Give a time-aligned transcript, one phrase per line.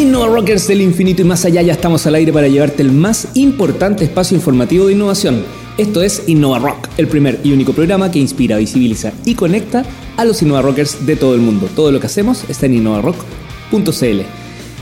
[0.00, 3.28] Innova Rockers del infinito y más allá, ya estamos al aire para llevarte el más
[3.34, 5.44] importante espacio informativo de innovación.
[5.76, 9.84] Esto es Innova Rock, el primer y único programa que inspira, visibiliza y conecta
[10.16, 11.68] a los Innova Rockers de todo el mundo.
[11.76, 14.39] Todo lo que hacemos está en innovarock.cl.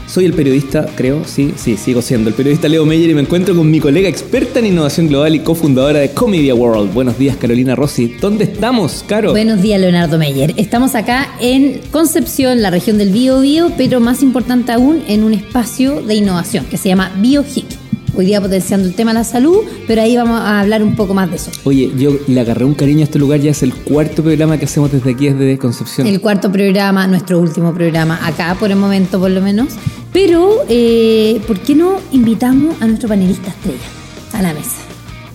[0.08, 3.54] Soy el periodista, creo, sí, sí, sigo siendo el periodista Leo Meyer y me encuentro
[3.54, 6.94] con mi colega experta en innovación global y cofundadora de Comedia World.
[6.94, 8.16] Buenos días, Carolina Rossi.
[8.18, 9.32] ¿Dónde estamos, Caro?
[9.32, 10.54] Buenos días, Leonardo Meyer.
[10.56, 15.34] Estamos acá en Concepción, la región del Bio Bio, pero más importante aún, en un
[15.34, 17.77] espacio de innovación que se llama BioHIC
[18.18, 21.14] hoy día potenciando el tema de la salud, pero ahí vamos a hablar un poco
[21.14, 21.52] más de eso.
[21.62, 24.64] Oye, yo le agarré un cariño a este lugar, ya es el cuarto programa que
[24.64, 26.06] hacemos desde aquí, desde Concepción.
[26.06, 29.68] El cuarto programa, nuestro último programa, acá por el momento por lo menos.
[30.12, 33.86] Pero, eh, ¿por qué no invitamos a nuestro panelista estrella
[34.32, 34.87] a la mesa?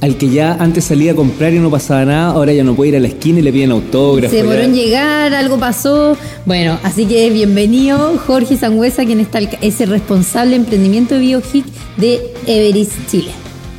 [0.04, 2.90] Al que ya antes salía a comprar y no pasaba nada, ahora ya no puede
[2.90, 4.32] ir a la esquina y le piden autógrafo.
[4.32, 6.18] Se demoró en llegar, algo pasó.
[6.46, 11.66] Bueno, así que bienvenido Jorge Sangüesa, quien está, es el responsable de emprendimiento de BioHIC
[11.96, 13.32] de Everest Chile.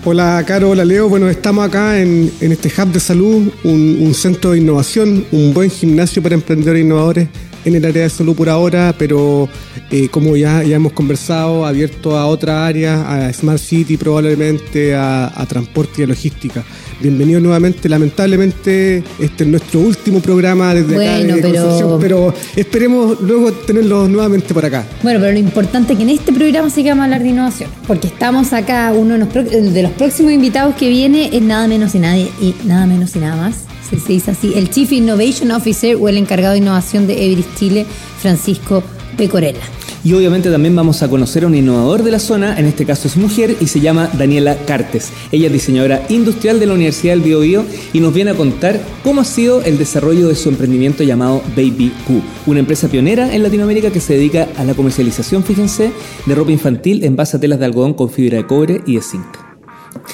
[0.06, 1.10] Hola Caro, hola Leo.
[1.10, 5.68] Bueno, estamos acá en, este hub de salud, un, un, centro de innovación, un buen
[5.68, 7.28] gimnasio para emprendedores e innovadores
[7.64, 9.48] en el área de salud por ahora, pero
[9.90, 15.44] eh, como ya, ya hemos conversado, abierto a otra área, a Smart City probablemente, a,
[15.48, 16.64] transporte y a logística.
[17.00, 21.98] Bienvenido nuevamente, lamentablemente este es nuestro último programa desde bueno, acá pero...
[22.00, 24.84] pero esperemos luego tenerlos nuevamente por acá.
[25.02, 27.28] Bueno, pero lo importante es que en este programa sí que vamos a hablar de
[27.28, 31.98] innovación, porque estamos acá, uno de los, próximos invitados que viene es nada menos y,
[31.98, 36.08] nadie, y nada menos y nada más se, dice así, el Chief Innovation Officer o
[36.08, 37.86] el encargado de innovación de Everest Chile,
[38.18, 38.82] Francisco
[39.16, 39.60] Pecorella.
[40.04, 43.08] Y obviamente también vamos a conocer a un innovador de la zona, en este caso
[43.08, 45.10] es mujer y se llama Daniela Cartes.
[45.32, 49.22] Ella es diseñadora industrial de la Universidad del Biobío y nos viene a contar cómo
[49.22, 53.90] ha sido el desarrollo de su emprendimiento llamado Baby Q, una empresa pionera en Latinoamérica
[53.90, 55.90] que se dedica a la comercialización, fíjense,
[56.26, 59.02] de ropa infantil en base a telas de algodón con fibra de cobre y de
[59.02, 59.43] zinc.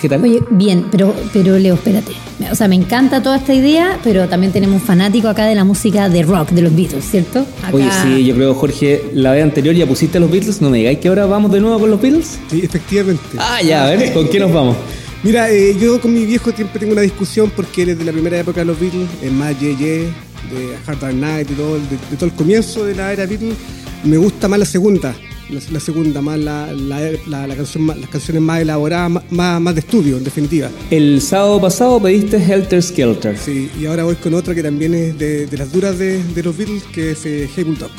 [0.01, 0.23] ¿Qué tal?
[0.23, 2.13] Oye, bien, pero, pero Leo, espérate.
[2.51, 5.65] O sea, me encanta toda esta idea, pero también tenemos un fanático acá de la
[5.65, 7.45] música de rock, de los Beatles, ¿cierto?
[7.73, 10.79] Oye, sí, yo creo, Jorge, la vez anterior ya pusiste a los Beatles, no me
[10.79, 12.39] digáis que ahora vamos de nuevo con los Beatles.
[12.51, 13.23] Sí, efectivamente.
[13.39, 14.77] Ah, ya, a ver, ¿con qué nos vamos?
[15.23, 18.13] Mira, eh, yo con mi viejo siempre tengo una discusión porque él es de la
[18.13, 22.17] primera época de los Beatles, es más Ye de Hard Dark Night y todo, de,
[22.17, 23.55] todo el comienzo de la era Beatles.
[24.03, 25.15] Me gusta más la segunda,
[25.51, 30.25] la, segunda, más la, la, canción, las canciones más elaboradas, más, más, de estudio, en
[30.25, 30.71] definitiva.
[30.91, 33.37] El sábado pasado pediste Helter Skelter.
[33.39, 36.85] Sí, y ahora voy con otra que también es de, las duras de, los Beatles,
[36.85, 37.91] que es eh, Hey Bulldog.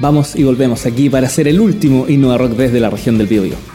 [0.00, 3.73] Vamos y volvemos aquí para hacer el último Innova Rock desde la región del Biobío.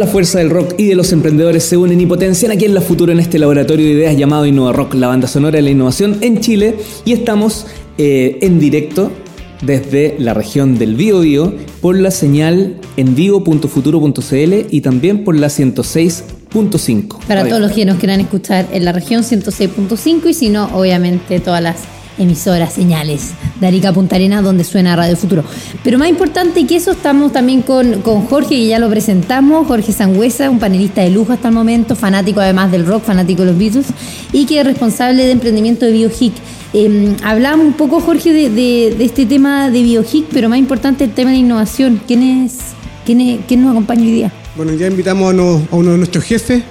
[0.00, 2.80] La fuerza del rock y de los emprendedores se unen y potencian aquí en la
[2.80, 6.16] Futuro en este laboratorio de ideas llamado Innova Rock, la banda sonora de la innovación
[6.22, 6.76] en Chile.
[7.04, 7.66] Y estamos
[7.98, 9.12] eh, en directo
[9.60, 15.48] desde la región del Bio, Bio por la señal en vivo.futuro.cl y también por la
[15.48, 17.18] 106.5.
[17.26, 21.40] Para todos los que nos quieran escuchar en la región 106.5 y si no, obviamente
[21.40, 21.76] todas las
[22.20, 25.44] emisoras, señales de Arica Punta Arena, donde suena Radio Futuro.
[25.82, 29.92] Pero más importante que eso, estamos también con, con Jorge, que ya lo presentamos, Jorge
[29.92, 33.58] Sangüesa, un panelista de lujo hasta el momento, fanático además del rock, fanático de los
[33.58, 33.86] Beatles,
[34.32, 36.32] y que es responsable de emprendimiento de BioHIC.
[36.72, 41.30] Eh, hablamos un poco, Jorge, de, este tema de BioHIC, pero más importante el tema
[41.30, 42.00] de innovación.
[42.06, 42.58] ¿Quién es,
[43.04, 44.32] quién, quién nos acompaña hoy día?
[44.56, 46.62] Bueno, ya invitamos a, uno de nuestros jefes.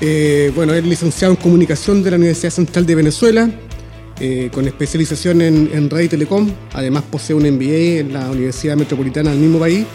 [0.00, 3.50] Eh, bueno, es licenciado en comunicación de la Universidad Central de Venezuela,
[4.20, 6.50] eh, con especialización en, en red y telecom.
[6.74, 9.86] Además posee un MBA en la Universidad Metropolitana del mismo país.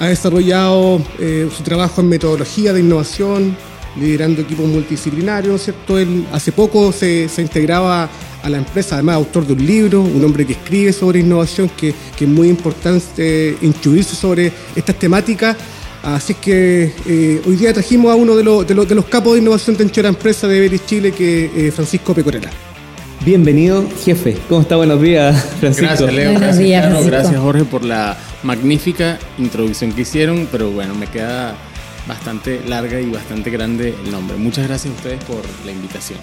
[0.00, 3.56] Ha desarrollado eh, su trabajo en metodología de innovación,
[3.98, 5.98] liderando equipos multidisciplinarios, ¿cierto?
[5.98, 8.10] Él hace poco se, se, integraba
[8.42, 11.94] a la empresa, además autor de un libro, un hombre que escribe sobre innovación, que,
[12.18, 15.56] que es muy importante instruirse sobre estas temáticas.
[16.02, 19.34] Así es que eh, hoy día trajimos a uno de, los, de, de los capos
[19.34, 22.50] de innovación de la empresa de Beris Chile, que es Francisco Pecorela.
[23.24, 24.36] Bienvenido, jefe.
[24.48, 24.76] ¿Cómo está?
[24.76, 25.86] Buenos días, Francisco.
[25.88, 26.32] Gracias, Leo.
[26.32, 31.54] Buenos días, Gracias, Jorge, por la magnífica introducción que hicieron, pero bueno, me queda
[32.06, 34.36] bastante larga y bastante grande el nombre.
[34.36, 36.18] Muchas gracias a ustedes por la invitación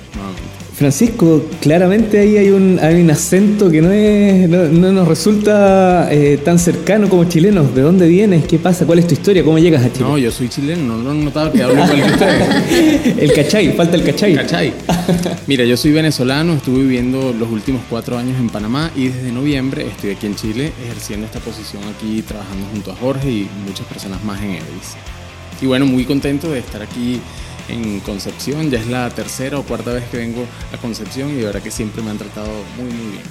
[0.73, 6.39] Francisco, claramente ahí hay un, hay un acento que no, es, no, nos resulta eh,
[6.43, 7.75] tan cercano como chilenos.
[7.75, 8.45] ¿De dónde vienes?
[8.45, 8.85] ¿Qué pasa?
[8.85, 9.43] ¿Cuál es tu historia?
[9.43, 10.05] ¿Cómo llegas a Chile?
[10.05, 13.17] No, yo soy chileno, no lo he notado que hablo igual que ustedes.
[13.19, 14.35] el cachay, falta el cachay.
[14.35, 14.73] Cachay.
[15.47, 19.85] Mira, yo soy venezolano, estuve viviendo los últimos cuatro años en Panamá y desde noviembre
[19.87, 24.23] estoy aquí en Chile ejerciendo esta posición aquí, trabajando junto a Jorge y muchas personas
[24.23, 25.22] más en Everest.
[25.63, 27.21] Y bueno, muy contento de estar aquí
[27.69, 30.43] en Concepción, ya es la tercera o cuarta vez que vengo
[30.73, 33.23] a Concepción y de verdad que siempre me han tratado muy, muy bien.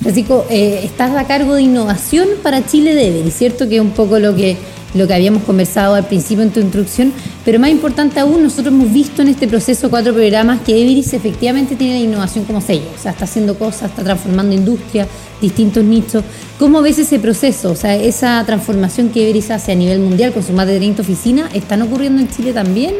[0.00, 3.68] Francisco, eh, estás a cargo de innovación para Chile Delivery, ¿cierto?
[3.68, 4.56] Que es un poco lo que,
[4.94, 7.12] lo que habíamos conversado al principio en tu introducción,
[7.44, 11.76] pero más importante aún, nosotros hemos visto en este proceso cuatro programas que Everis efectivamente
[11.76, 15.06] tiene la innovación como sello, o sea, está haciendo cosas, está transformando industria,
[15.40, 16.24] distintos nichos.
[16.58, 17.70] ¿Cómo ves ese proceso?
[17.70, 21.02] O sea, esa transformación que Everis hace a nivel mundial con sus más de 30
[21.02, 22.94] oficinas, ¿están ocurriendo en Chile también?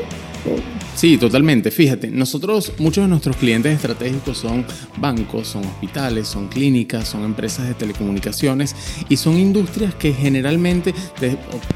[1.00, 1.70] Sí, totalmente.
[1.70, 4.66] Fíjate, nosotros, muchos de nuestros clientes estratégicos son
[4.98, 8.76] bancos, son hospitales, son clínicas, son empresas de telecomunicaciones
[9.08, 10.92] y son industrias que generalmente,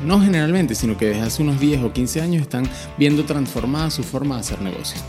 [0.05, 2.69] no generalmente, sino que desde hace unos 10 o 15 años están
[2.99, 5.03] viendo transformada su forma de hacer negocios.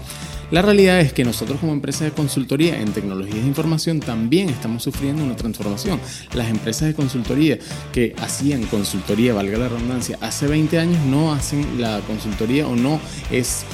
[0.49, 4.83] La realidad es que nosotros como empresa de consultoría en tecnologías de información también estamos
[4.83, 5.99] sufriendo una transformación.
[6.35, 7.59] Las empresas de consultoría
[7.91, 13.01] que hacían consultoría, valga la redundancia, hace 20 años no hacen la consultoría o no
[13.29, 13.65] es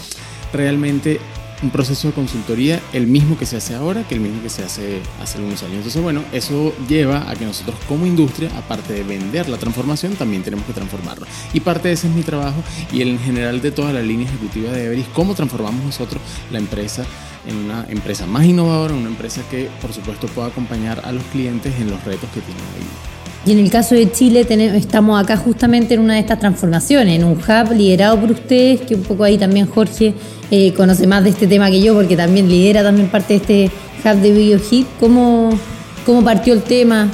[0.53, 1.19] realmente
[1.63, 4.63] un proceso de consultoría el mismo que se hace ahora que el mismo que se
[4.63, 5.77] hace hace algunos años.
[5.77, 10.43] Entonces, bueno, eso lleva a que nosotros como industria, aparte de vender la transformación, también
[10.43, 11.25] tenemos que transformarlo.
[11.53, 14.71] Y parte de ese es mi trabajo y en general de toda la línea ejecutiva
[14.71, 16.21] de Everis, cómo transformamos nosotros
[16.51, 17.05] la empresa
[17.47, 21.73] en una empresa más innovadora, una empresa que por supuesto pueda acompañar a los clientes
[21.79, 23.10] en los retos que tienen ahí.
[23.45, 24.45] Y en el caso de Chile
[24.75, 28.93] estamos acá justamente en una de estas transformaciones, en un hub liderado por ustedes, que
[28.93, 30.13] un poco ahí también Jorge
[30.51, 33.71] eh, conoce más de este tema que yo, porque también lidera también parte de este
[34.05, 34.87] hub de BioHit.
[34.99, 35.57] ¿Cómo,
[36.05, 37.09] ¿Cómo partió el tema?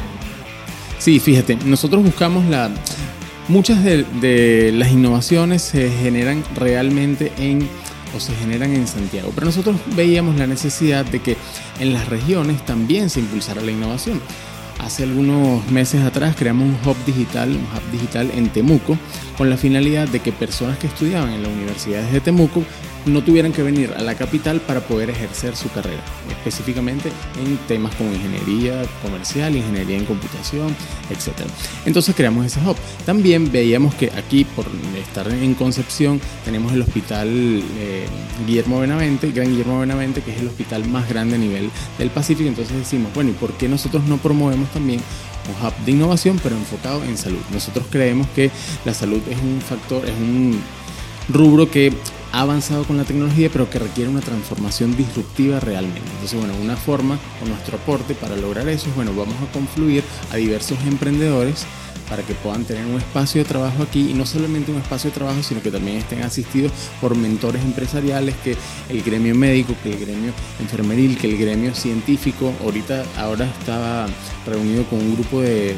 [1.00, 2.72] Sí, fíjate, nosotros buscamos la...
[3.48, 7.70] Muchas de, de las innovaciones se generan realmente en
[8.16, 9.32] o se generan en Santiago.
[9.34, 11.38] Pero nosotros veíamos la necesidad de que
[11.80, 14.22] en las regiones también se impulsara la innovación.
[14.80, 18.98] Hace algunos meses atrás creamos un hub digital, un hub digital en Temuco,
[19.38, 22.64] con la finalidad de que personas que estudiaban en las universidades de Temuco
[23.08, 27.12] no tuvieran que venir a la capital para poder ejercer su carrera, específicamente
[27.44, 30.76] en temas como ingeniería comercial, ingeniería en computación,
[31.10, 31.48] etc.
[31.86, 32.76] Entonces creamos ese hub.
[33.06, 34.66] También veíamos que aquí, por
[34.98, 38.06] estar en Concepción, tenemos el hospital eh,
[38.46, 42.50] Guillermo Benavente, Gran Guillermo Benavente, que es el hospital más grande a nivel del Pacífico.
[42.50, 45.00] Entonces decimos, bueno, ¿y por qué nosotros no promovemos también
[45.48, 47.40] un hub de innovación, pero enfocado en salud?
[47.52, 48.52] Nosotros creemos que
[48.86, 50.60] la salud es un factor, es un
[51.30, 51.94] rubro que
[52.38, 56.08] ha avanzado con la tecnología, pero que requiere una transformación disruptiva realmente.
[56.12, 60.04] Entonces, bueno, una forma con nuestro aporte para lograr eso es, bueno, vamos a confluir
[60.32, 61.66] a diversos emprendedores
[62.10, 65.16] para que puedan tener un espacio de trabajo aquí y no solamente un espacio de
[65.16, 66.72] trabajo, sino que también estén asistidos
[67.02, 68.56] por mentores empresariales, que
[68.90, 74.08] el gremio médico, que el gremio enfermeril, que el gremio científico, ahorita ahora estaba
[74.46, 75.76] reunido con un grupo de,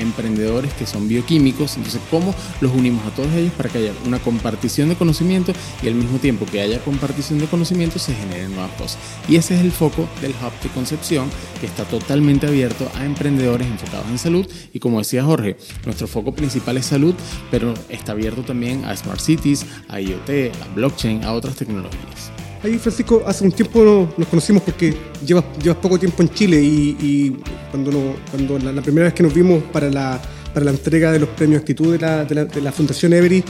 [0.00, 4.18] emprendedores que son bioquímicos, entonces cómo los unimos a todos ellos para que haya una
[4.18, 5.52] compartición de conocimiento
[5.82, 8.98] y al mismo tiempo que haya compartición de conocimiento se generen nuevas cosas.
[9.28, 11.30] Y ese es el foco del Hub de Concepción,
[11.60, 14.46] que está totalmente abierto a emprendedores enfocados en salud.
[14.72, 17.14] Y como decía Jorge, nuestro foco principal es salud,
[17.50, 22.30] pero está abierto también a Smart Cities, a IoT, a blockchain, a otras tecnologías.
[22.62, 27.36] Ahí, Francisco, hace un tiempo nos conocimos porque llevas, llevas poco tiempo en Chile y,
[27.70, 30.20] cuando, cuando la, primera vez que nos vimos para la,
[30.52, 33.42] para la entrega de los premios Actitud de la, de la, Fundación Every,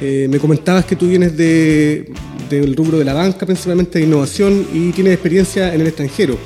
[0.00, 2.12] eh, me comentabas que tú vienes de,
[2.48, 6.38] del rubro de la banca, principalmente de innovación, y tienes experiencia en el extranjero.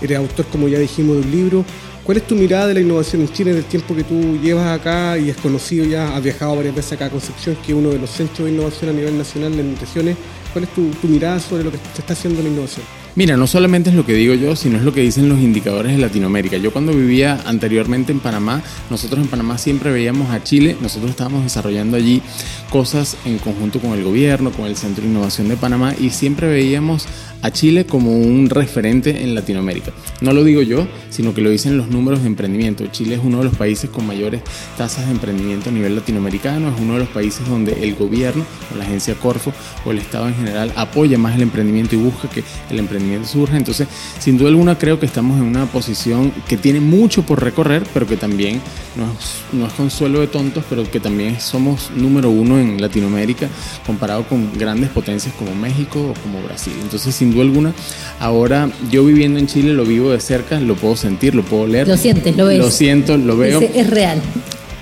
[0.00, 1.64] Eres autor, como ya dijimos, de un libro.
[2.10, 4.66] ¿Cuál es tu mirada de la innovación en Chile en el tiempo que tú llevas
[4.66, 7.90] acá y has conocido ya, has viajado varias veces acá a Concepción, que es uno
[7.90, 10.16] de los centros de innovación a nivel nacional en regiones?
[10.52, 12.84] ¿Cuál es tu, mirada sobre lo que se está haciendo la innovación?
[13.14, 15.92] Mira, no solamente es lo que digo yo, sino es lo que dicen los indicadores
[15.92, 16.56] de Latinoamérica.
[16.56, 21.44] Yo cuando vivía anteriormente en Panamá, nosotros en Panamá siempre veíamos a Chile, nosotros estábamos
[21.44, 22.22] desarrollando allí
[22.70, 26.48] cosas en conjunto con el gobierno, con el Centro de Innovación de Panamá y siempre
[26.48, 27.06] veíamos
[27.42, 29.92] a Chile como un referente en Latinoamérica.
[30.20, 32.86] No lo digo yo, sino que lo dicen los números de emprendimiento.
[32.88, 34.42] Chile es uno de los países con mayores
[34.76, 38.76] tasas de emprendimiento a nivel latinoamericano, es uno de los países donde el gobierno o
[38.76, 39.52] la agencia Corfo
[39.84, 43.56] o el Estado en general apoya más el emprendimiento y busca que el emprendimiento surja.
[43.56, 47.82] Entonces, sin duda alguna creo que estamos en una posición que tiene mucho por recorrer,
[47.94, 48.60] pero que también
[48.96, 53.48] no es, no es consuelo de tontos, pero que también somos número uno en Latinoamérica
[53.86, 56.74] comparado con grandes potencias como México o como Brasil.
[56.82, 57.72] Entonces, sin duda alguna,
[58.18, 61.88] ahora yo viviendo en Chile lo vivo de cerca, lo puedo sentir, lo puedo leer.
[61.88, 62.58] Lo sientes, lo ves.
[62.58, 63.60] Lo siento, lo veo.
[63.60, 64.20] Es, real.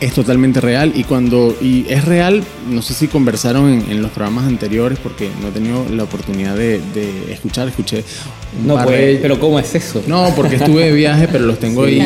[0.01, 4.47] Es totalmente real y cuando y es real, no sé si conversaron en, los programas
[4.47, 6.81] anteriores porque no he tenido la oportunidad de,
[7.31, 8.05] escuchar, escuché
[8.65, 10.03] no, pues, pero ¿cómo es eso?
[10.07, 11.99] No, porque estuve de viaje, pero los tengo ahí,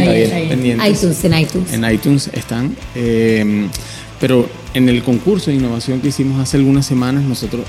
[0.48, 0.88] pendientes.
[0.88, 1.72] iTunes, en iTunes.
[1.72, 2.76] En iTunes están.
[2.94, 3.68] Eh,
[4.22, 7.66] pero en el concurso de innovación que hicimos hace algunas semanas, nosotros,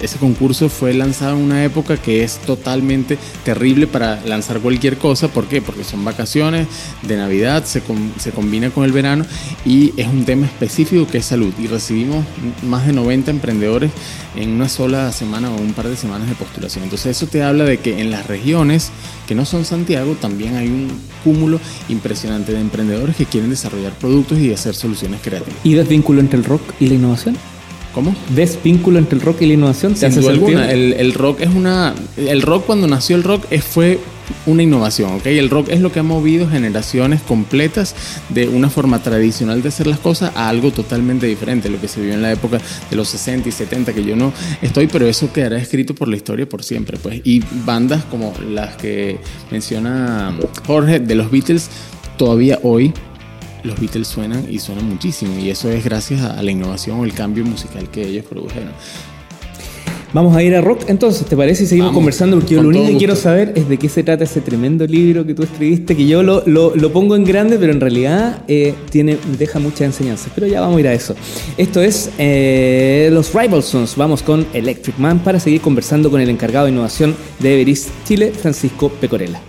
[0.00, 5.26] ese concurso fue lanzado en una época que es totalmente terrible para lanzar cualquier cosa.
[5.26, 5.60] ¿Por qué?
[5.60, 6.68] Porque son vacaciones
[7.02, 7.82] de Navidad, se,
[8.20, 9.26] se combina con el verano
[9.66, 11.52] y es un tema específico que es salud.
[11.58, 12.24] Y recibimos
[12.62, 13.90] más de 90 emprendedores
[14.36, 16.84] en una sola semana o un par de semanas de postulación.
[16.84, 18.92] Entonces eso te habla de que en las regiones
[19.28, 20.88] que no son Santiago también hay un
[21.22, 25.60] cúmulo impresionante de emprendedores que quieren desarrollar productos y hacer soluciones creativas.
[25.64, 27.36] ¿Y desvínculo entre el rock y la innovación?
[27.94, 28.14] ¿Cómo?
[28.34, 29.96] ¿Desvínculo entre el rock y la innovación?
[29.96, 30.70] Sin duda alguna.
[30.70, 31.94] El, el, rock es una.
[32.16, 33.98] El rock, cuando nació el rock, fue
[34.46, 35.26] una innovación, ¿ok?
[35.26, 37.94] El rock es lo que ha movido generaciones completas
[38.28, 42.00] de una forma tradicional de hacer las cosas a algo totalmente diferente, lo que se
[42.00, 45.32] vio en la época de los 60 y 70, que yo no estoy, pero eso
[45.32, 47.20] quedará escrito por la historia por siempre, pues.
[47.24, 49.18] Y bandas como las que
[49.50, 51.70] menciona Jorge de los Beatles,
[52.16, 52.92] todavía hoy
[53.62, 57.12] los Beatles suenan y suenan muchísimo y eso es gracias a la innovación o el
[57.12, 58.72] cambio musical que ellos produjeron.
[60.14, 61.64] Vamos a ir a rock entonces, ¿te parece?
[61.64, 64.24] Y seguimos conversando porque yo lo único que quiero saber es de qué se trata
[64.24, 67.80] ese tremendo libro que tú escribiste, que yo lo, lo, pongo en grande, pero en
[67.80, 70.32] realidad eh, tiene, deja muchas enseñanzas.
[70.34, 71.14] Pero ya vamos a ir a eso.
[71.58, 73.96] Esto es eh, los Rivalsons.
[73.96, 78.32] Vamos con Electric Man para seguir conversando con el encargado de innovación de Everest Chile,
[78.32, 79.42] Francisco Pecorella.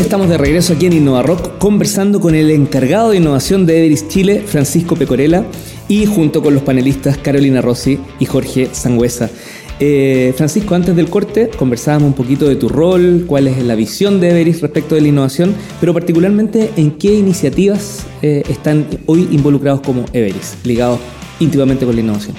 [0.00, 4.08] Estamos de regreso aquí en Innova Rock conversando con el encargado de innovación de Everis
[4.08, 5.44] Chile, Francisco Pecorella,
[5.88, 9.30] y junto con los panelistas Carolina Rossi y Jorge Sangüesa.
[9.78, 14.20] Eh, Francisco, antes del corte conversábamos un poquito de tu rol, cuál es la visión
[14.20, 19.80] de Everis respecto de la innovación, pero particularmente en qué iniciativas eh, están hoy involucrados
[19.82, 20.98] como Everis, ligados
[21.40, 22.36] íntimamente con la innovación.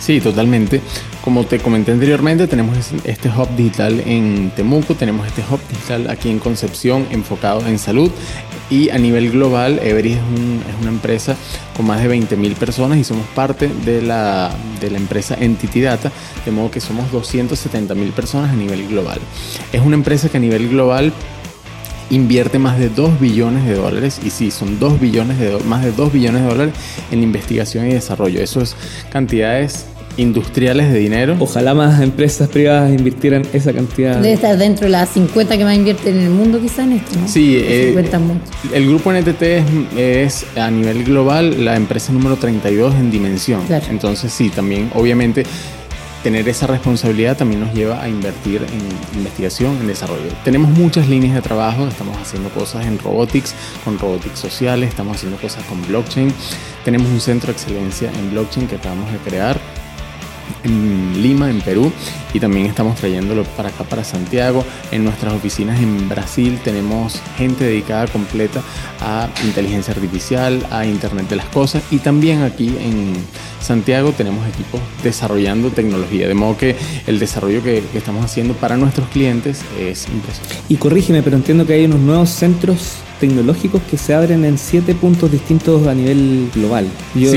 [0.00, 0.80] Sí, totalmente.
[1.24, 6.28] Como te comenté anteriormente, tenemos este hub digital en Temuco, tenemos este hub digital aquí
[6.28, 8.10] en Concepción enfocado en salud
[8.68, 10.22] y a nivel global Everis es,
[10.82, 11.34] una empresa
[11.74, 16.12] con más de 20.000 personas y somos parte de la, de la empresa Entity Data,
[16.44, 19.18] de modo que somos 270.000 personas a nivel global.
[19.72, 21.10] Es una empresa que a nivel global
[22.10, 25.92] invierte más de 2 billones de dólares, y sí, son 2 billones de más de
[25.92, 26.74] 2 billones de dólares
[27.10, 28.42] en investigación y desarrollo.
[28.42, 28.76] Eso es
[29.10, 31.36] cantidades industriales de dinero.
[31.40, 34.16] Ojalá más empresas privadas invirtieran esa cantidad.
[34.16, 37.18] Debe estar dentro de las 50 que más invierten en el mundo quizá en esto,
[37.18, 37.28] ¿no?
[37.28, 37.94] Sí, eh,
[38.72, 39.42] el grupo NTT
[39.96, 43.60] es, a nivel global la empresa número 32 en dimensión.
[43.90, 45.44] Entonces sí, también obviamente
[46.24, 50.32] tener esa responsabilidad también nos lleva a invertir en investigación, en desarrollo.
[50.42, 53.54] Tenemos muchas líneas de trabajo, estamos haciendo cosas en robotics,
[53.84, 56.32] con robotics sociales, estamos haciendo cosas con blockchain.
[56.82, 59.60] Tenemos un centro de excelencia en blockchain que acabamos de crear
[60.64, 61.92] en Lima, en Perú,
[62.32, 64.64] y también estamos trayéndolo para acá, para Santiago.
[64.90, 68.62] En nuestras oficinas en Brasil tenemos gente dedicada completa
[69.00, 73.14] a inteligencia artificial, a Internet de las Cosas, y también aquí en
[73.60, 79.08] Santiago tenemos equipos desarrollando tecnología, de modo que el desarrollo que, estamos haciendo para nuestros
[79.08, 80.56] clientes es impresionante.
[80.68, 84.94] Y corrígeme, pero entiendo que hay unos nuevos centros tecnológicos que se abren en siete
[84.94, 86.86] puntos distintos a nivel global.
[87.14, 87.30] Yo,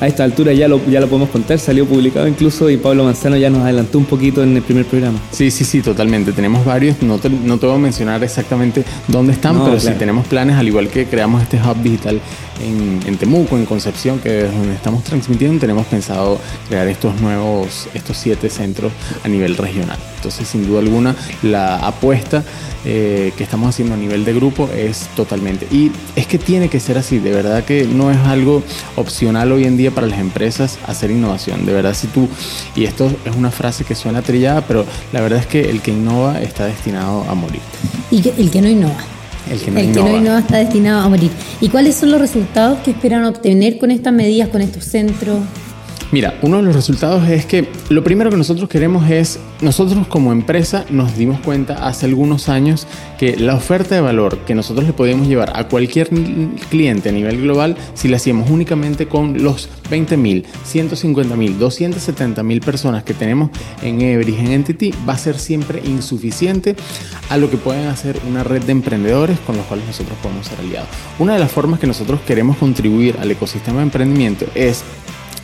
[0.00, 3.36] A esta altura ya lo, ya lo podemos contar, salió publicado incluso y Pablo Manzano
[3.36, 5.18] ya nos adelantó un poquito en el primer programa.
[5.32, 6.32] Sí, sí, sí, totalmente.
[6.32, 10.28] Tenemos varios, no te, no te voy a mencionar exactamente dónde están, pero sí tenemos
[10.28, 12.20] planes, al igual que creamos este hub digital
[12.60, 17.88] en, en, Temuco, en Concepción, que es donde estamos transmitiendo, tenemos pensado crear estos nuevos,
[17.94, 18.92] estos siete centros
[19.24, 19.98] a nivel regional.
[20.16, 22.44] Entonces, sin duda alguna, la apuesta
[22.84, 25.66] eh, que estamos haciendo a nivel de grupo es totalmente.
[25.70, 28.62] Y es que tiene que ser así, de verdad que no es algo
[28.96, 31.66] opcional hoy en día para las empresas hacer innovación.
[31.66, 32.28] De verdad, si tú,
[32.76, 35.90] y esto es una frase que suena trillada, pero la verdad es que el que
[35.90, 37.60] innova está destinado a morir.
[38.10, 39.21] Y el que no innova.
[39.50, 40.06] El que no, el innova.
[40.06, 41.30] que no innova está destinado a morir.
[41.60, 45.40] ¿Y cuáles son los resultados que esperan obtener con estas medidas, con estos centros?
[46.10, 50.32] Mira, uno de los resultados es que lo primero que nosotros queremos es, nosotros como
[50.32, 52.86] empresa nos dimos cuenta hace algunos años
[53.18, 56.10] que la oferta de valor que nosotros le podíamos llevar a cualquier
[56.68, 63.14] cliente a nivel global, si la hacíamos únicamente con los 20.000, 150.000, 270.000 personas que
[63.14, 63.50] tenemos
[63.82, 66.76] en Everis, en Entity, va a ser siempre insuficiente
[67.30, 70.58] a lo que pueden hacer una red de emprendedores con los cuales nosotros podemos ser
[70.60, 70.88] aliados.
[71.18, 74.84] Una de las formas que nosotros queremos contribuir al ecosistema de emprendimiento es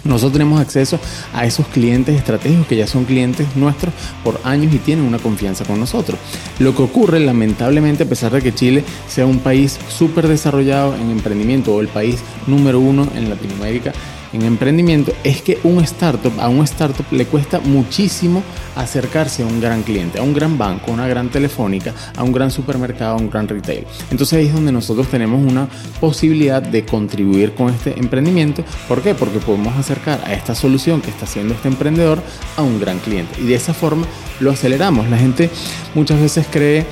[0.04, 0.98] nosotros tenemos acceso
[1.34, 3.92] a esos clientes estratégicos que ya son clientes nuestros
[4.24, 6.18] por años y tienen una confianza con nosotros.
[6.58, 11.10] Lo que ocurre, lamentablemente, a pesar de que Chile sea un país súper desarrollado en
[11.10, 13.92] emprendimiento o el país número uno en Latinoamérica,
[14.32, 18.42] en emprendimiento es que un startup, a un startup le cuesta muchísimo
[18.76, 22.32] acercarse a un gran cliente, a un gran banco, a una gran telefónica, a un
[22.32, 23.84] gran supermercado, a un gran retail.
[24.10, 25.68] Entonces ahí es donde nosotros tenemos una
[26.00, 28.64] posibilidad de contribuir con este emprendimiento.
[28.86, 29.14] ¿Por qué?
[29.14, 32.20] Porque podemos acercar a esta solución que está haciendo este emprendedor
[32.56, 33.40] a un gran cliente.
[33.40, 34.06] Y de esa forma
[34.40, 35.08] lo aceleramos.
[35.08, 35.50] La gente
[35.94, 36.86] muchas veces cree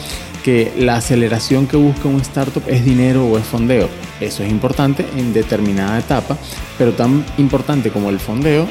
[0.46, 3.88] que la aceleración que busca un startup es dinero o es fondeo.
[4.20, 6.38] Eso es importante en determinada etapa,
[6.78, 8.68] pero tan importante como el fondeo,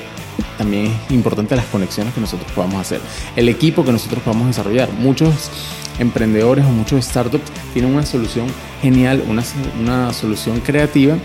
[0.57, 3.01] también es importante las conexiones que nosotros podamos hacer,
[3.35, 4.89] el equipo que nosotros podamos desarrollar.
[4.93, 5.51] Muchos
[5.99, 8.47] emprendedores o muchos startups tienen una solución
[8.81, 9.43] genial, una,
[9.77, 11.17] una solución creativa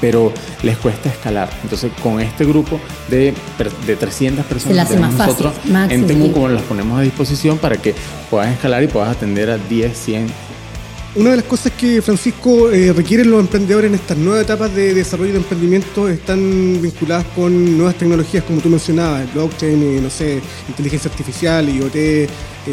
[0.00, 1.50] pero les cuesta escalar.
[1.62, 3.34] Entonces, con este grupo de,
[3.86, 5.54] de 300 personas que tenemos nosotros
[5.88, 7.94] en Temuco, las ponemos a disposición para que
[8.30, 10.50] puedas escalar y puedas atender a 10, 100
[11.16, 14.94] una de las cosas que Francisco eh, requieren los emprendedores en estas nuevas etapas de
[14.94, 20.40] desarrollo de emprendimiento están vinculadas con nuevas tecnologías, como tú mencionabas, blockchain, eh, no sé,
[20.68, 22.28] inteligencia artificial, IoT, eh,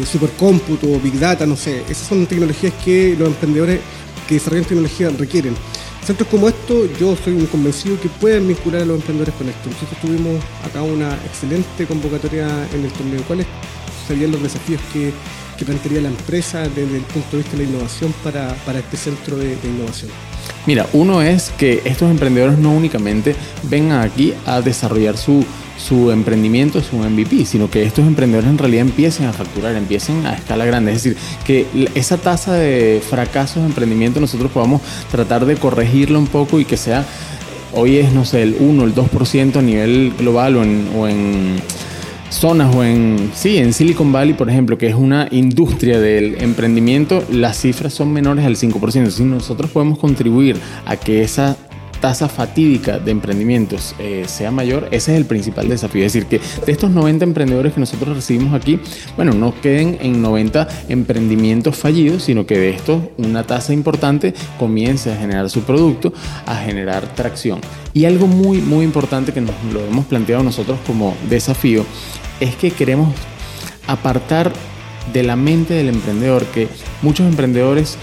[0.08, 1.82] supercómputo, big data, no sé.
[1.88, 3.80] Esas son tecnologías que los emprendedores
[4.28, 5.56] que desarrollan tecnología requieren.
[6.08, 9.68] Centros como esto, yo soy un convencido que pueden vincular a los emprendedores con esto.
[9.68, 13.22] Nosotros tuvimos acá una excelente convocatoria en el torneo.
[13.26, 13.46] ¿Cuáles
[14.06, 15.12] serían los desafíos que,
[15.58, 19.36] que plantearía la empresa desde el punto de vista de la innovación para, este centro
[19.36, 20.10] de innovación?
[20.66, 23.34] Mira, uno es que estos emprendedores no únicamente
[23.64, 25.44] vengan aquí a desarrollar su,
[25.78, 30.26] su emprendimiento es un MVP, sino que estos emprendedores en realidad empiecen a facturar, empiecen
[30.26, 30.92] a escala grande.
[30.92, 36.26] Es decir, que esa tasa de fracasos de emprendimiento nosotros podamos tratar de corregirla un
[36.26, 37.06] poco y que sea,
[37.72, 41.56] hoy es, no sé, el 1, el 2% a nivel global o en, o en
[42.30, 47.24] zonas o en, sí, en Silicon Valley, por ejemplo, que es una industria del emprendimiento,
[47.30, 49.10] las cifras son menores al 5%.
[49.10, 51.56] Si nosotros podemos contribuir a que esa
[52.00, 56.04] tasa fatídica de emprendimientos eh, sea mayor, ese es el principal desafío.
[56.04, 58.80] Es decir, que de estos 90 emprendedores que nosotros recibimos aquí,
[59.16, 65.12] bueno, no queden en 90 emprendimientos fallidos, sino que de estos una tasa importante comience
[65.12, 66.12] a generar su producto,
[66.46, 67.60] a generar tracción.
[67.92, 71.84] Y algo muy, muy importante que nos lo hemos planteado nosotros como desafío
[72.40, 73.12] es que queremos
[73.86, 74.52] apartar
[75.12, 76.68] de la mente del emprendedor que
[77.02, 77.96] muchos emprendedores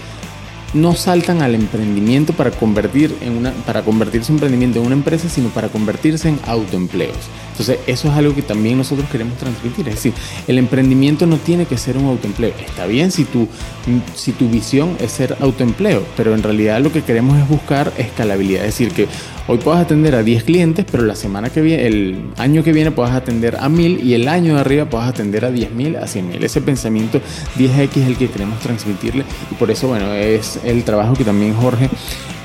[0.76, 5.28] no saltan al emprendimiento para convertir en una para convertir su emprendimiento en una empresa,
[5.28, 7.16] sino para convertirse en autoempleos.
[7.58, 9.88] Entonces, eso es algo que también nosotros queremos transmitir.
[9.88, 10.12] Es decir,
[10.46, 12.52] el emprendimiento no tiene que ser un autoempleo.
[12.60, 13.48] Está bien si tu,
[14.14, 18.66] si tu visión es ser autoempleo, pero en realidad lo que queremos es buscar escalabilidad.
[18.66, 19.08] Es decir, que
[19.46, 22.90] hoy puedas atender a 10 clientes, pero la semana que viene, el año que viene
[22.90, 26.44] puedas atender a 1000 y el año de arriba puedas atender a 10.000, a 100.000.
[26.44, 27.22] Ese pensamiento
[27.56, 31.54] 10X es el que queremos transmitirle y por eso, bueno, es el trabajo que también
[31.54, 31.88] Jorge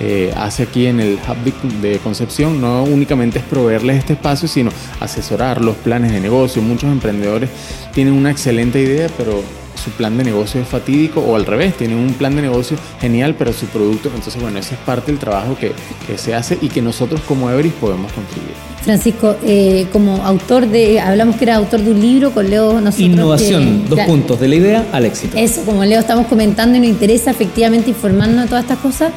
[0.04, 2.60] eh, hace aquí en el Hub de Concepción.
[2.60, 6.60] No únicamente es proveerles este espacio, sino asesorar los planes de negocio.
[6.64, 7.52] Muchos emprendedores
[7.94, 9.44] tienen una excelente idea, pero
[9.84, 13.36] su plan de negocio es fatídico o al revés, tienen un plan de negocio genial,
[13.38, 15.72] pero su producto, entonces bueno, ese es parte del trabajo que,
[16.18, 18.54] se hace y que nosotros como Everis podemos contribuir.
[18.82, 23.00] Francisco, eh, como autor de, hablamos que era autor de un libro con Leo, nosotros
[23.00, 25.38] Innovación, dos puntos, de la idea al éxito.
[25.38, 29.12] Eso, como Leo estamos comentando y nos interesa efectivamente informarnos de todas estas cosas,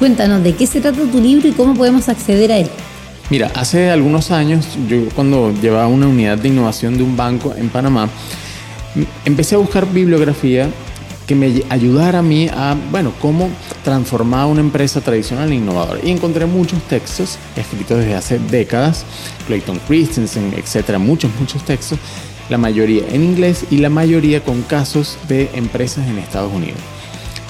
[0.00, 2.70] Cuéntanos de qué se trata tu libro y cómo podemos acceder a él.
[3.28, 7.68] Mira, hace algunos años, yo cuando llevaba una unidad de innovación de un banco en
[7.68, 8.08] Panamá,
[9.26, 10.70] empecé a buscar bibliografía
[11.26, 13.50] que me ayudara a mí a, bueno, cómo
[13.84, 16.00] transformar una empresa tradicional e innovadora.
[16.02, 19.04] Y encontré muchos textos escritos desde hace décadas,
[19.46, 21.98] Clayton Christensen, etcétera, muchos, muchos textos,
[22.48, 26.80] la mayoría en inglés y la mayoría con casos de empresas en Estados Unidos.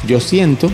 [0.06, 0.68] Yo siento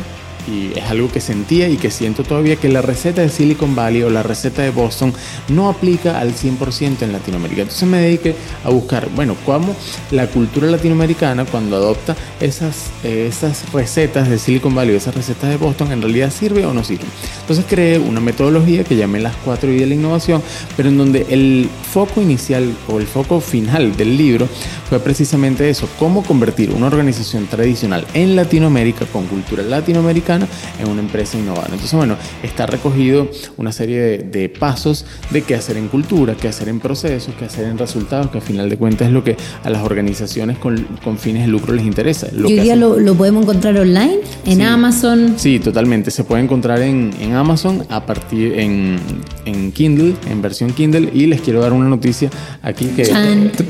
[0.46, 4.02] y es algo que sentía y que siento todavía que la receta de Silicon Valley
[4.02, 5.12] o la receta de Boston
[5.48, 7.62] no aplica al 100% en Latinoamérica.
[7.62, 9.74] Entonces me dediqué a buscar, bueno, cómo
[10.10, 15.56] la cultura latinoamericana cuando adopta esas, esas recetas de Silicon Valley o esas recetas de
[15.56, 17.06] Boston en realidad sirve o no sirve.
[17.40, 20.42] Entonces creé una metodología que llamé las cuatro I de la innovación,
[20.76, 24.48] pero en donde el foco inicial o el foco final del libro
[24.88, 31.00] fue precisamente eso, cómo convertir una organización tradicional en Latinoamérica con cultura latinoamericana en una
[31.00, 31.68] empresa innovadora.
[31.68, 36.68] Entonces, bueno, está recogido una serie de, pasos de qué hacer en cultura, qué hacer
[36.68, 39.70] en procesos, qué hacer en resultados, que al final de cuentas es lo que a
[39.70, 40.76] las organizaciones con,
[41.18, 42.28] fines de lucro les interesa.
[42.32, 44.18] Lo ¿Y hoy día lo, podemos encontrar online?
[44.44, 45.34] ¿En Amazon?
[45.36, 46.10] Sí, totalmente.
[46.10, 48.98] Se puede encontrar en, Amazon a partir en,
[49.44, 51.10] en, Kindle, en versión Kindle.
[51.12, 52.30] Y les quiero dar una noticia
[52.62, 53.04] aquí que...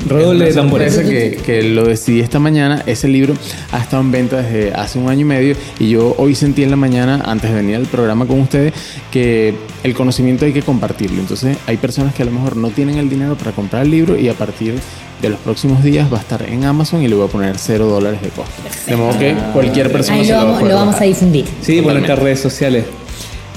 [0.07, 2.83] Rodoble que, que lo decidí esta mañana.
[2.85, 3.33] Ese libro
[3.71, 6.63] ha estado en venta desde hace un año y medio y yo hoy sentí sentí
[6.63, 8.73] en la mañana, antes de venir al programa con ustedes,
[9.11, 11.19] que el conocimiento hay que compartirlo.
[11.21, 14.17] Entonces hay personas que a lo mejor no tienen el dinero para comprar el libro
[14.17, 14.73] y a partir
[15.21, 17.85] de los próximos días va a estar en Amazon y le voy a poner cero
[17.85, 18.53] dólares de costo.
[18.87, 21.45] De modo que cualquier persona Ahí se lo va a vamos, lo vamos a difundir.
[21.61, 22.85] Sí, por nuestras redes sociales.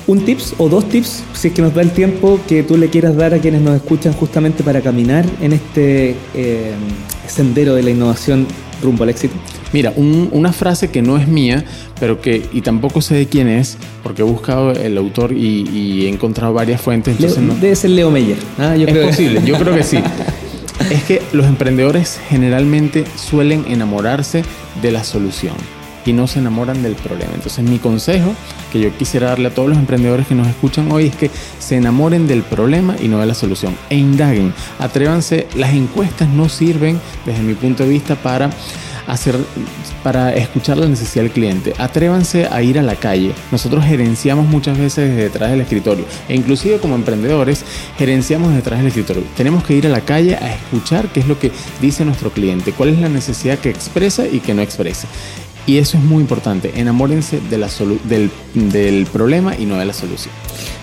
[0.06, 2.90] Un tips o dos tips, si es que nos da el tiempo, que tú le
[2.90, 6.72] quieras dar a quienes nos escuchan justamente para caminar en este eh,
[7.26, 8.46] sendero de la innovación
[8.82, 9.34] rumbo al éxito.
[9.72, 11.64] Mira, un- una frase que no es mía,
[12.00, 16.06] pero que, y tampoco sé de quién es, porque he buscado el autor y, y
[16.06, 18.38] he encontrado varias fuentes, Leo- no- Debe ser Leo Meyer.
[18.58, 18.74] ¿ah?
[18.76, 19.98] Yo es creo que- posible, yo creo que sí.
[20.90, 24.42] Es que los emprendedores generalmente suelen enamorarse
[24.80, 25.54] de la solución
[26.06, 27.30] y no se enamoran del problema.
[27.34, 28.32] Entonces mi consejo
[28.72, 31.76] que yo quisiera darle a todos los emprendedores que nos escuchan hoy es que se
[31.76, 36.98] enamoren del problema y no de la solución e indaguen, atrévanse, las encuestas no sirven
[37.26, 38.50] desde mi punto de vista para
[39.12, 39.36] hacer
[40.02, 41.74] para escuchar la necesidad del cliente.
[41.78, 43.32] Atrévanse a ir a la calle.
[43.52, 47.64] Nosotros gerenciamos muchas veces desde detrás del escritorio e inclusive como emprendedores
[47.98, 49.22] gerenciamos detrás del escritorio.
[49.36, 52.72] Tenemos que ir a la calle a escuchar qué es lo que dice nuestro cliente,
[52.72, 55.06] cuál es la necesidad que expresa y que no expresa.
[55.66, 56.72] Y eso es muy importante.
[56.74, 60.32] Enamórense del problema y no de la solución.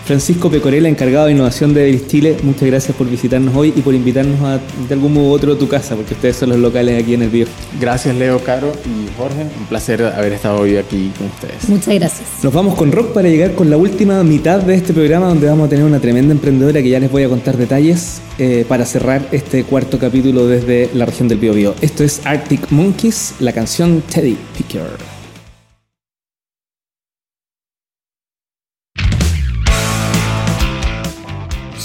[0.07, 4.39] Francisco Pecorella, encargado de innovación de Chile, muchas gracias por visitarnos hoy y por invitarnos
[4.39, 7.15] a, de algún modo u otro a tu casa, porque ustedes son los locales aquí
[7.15, 7.45] en el Bio.
[7.77, 9.41] Gracias Leo, Caro y Jorge.
[9.41, 11.67] Un placer haber estado hoy aquí con ustedes.
[11.67, 12.41] Muchas gracias.
[12.41, 15.67] Nos vamos con rock para llegar con la última mitad de este programa donde vamos
[15.67, 19.27] a tener una tremenda emprendedora que ya les voy a contar detalles eh, para cerrar
[19.33, 21.75] este cuarto capítulo desde la región del Biobío.
[21.81, 25.16] Esto es Arctic Monkeys, la canción Teddy Picker.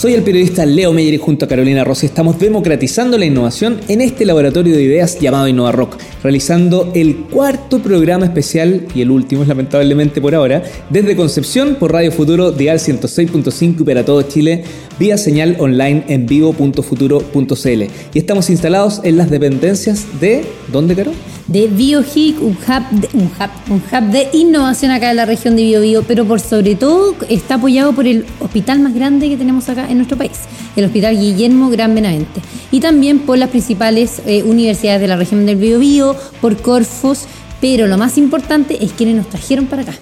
[0.02, 4.00] Soy el periodista Leo Meyer y junto a Carolina Rossi estamos democratizando la innovación en
[4.00, 10.20] este laboratorio de ideas llamado InnovaRock, realizando el cuarto programa especial y el último, lamentablemente
[10.20, 14.64] por ahora, desde Concepción por Radio Futuro Dial 106.5 y para todo Chile,
[14.98, 17.82] vía señal online en vivo.futuro.cl.
[18.12, 20.44] Y estamos instalados en las dependencias de...
[20.72, 21.12] ¿Dónde, Caro?
[21.46, 25.56] de BioHIC, un hub, de, un, hub, un hub de innovación acá en la región
[25.56, 29.70] de Biobío, pero por sobre todo está apoyado por el hospital más grande que tenemos
[29.70, 30.40] acá en nuestro país,
[30.76, 35.46] el Hospital Guillermo Gran Benavente, y también por las principales eh, universidades de la región
[35.46, 37.24] del Biobío, por Corfos,
[37.62, 39.94] pero lo más importante es quienes nos trajeron para acá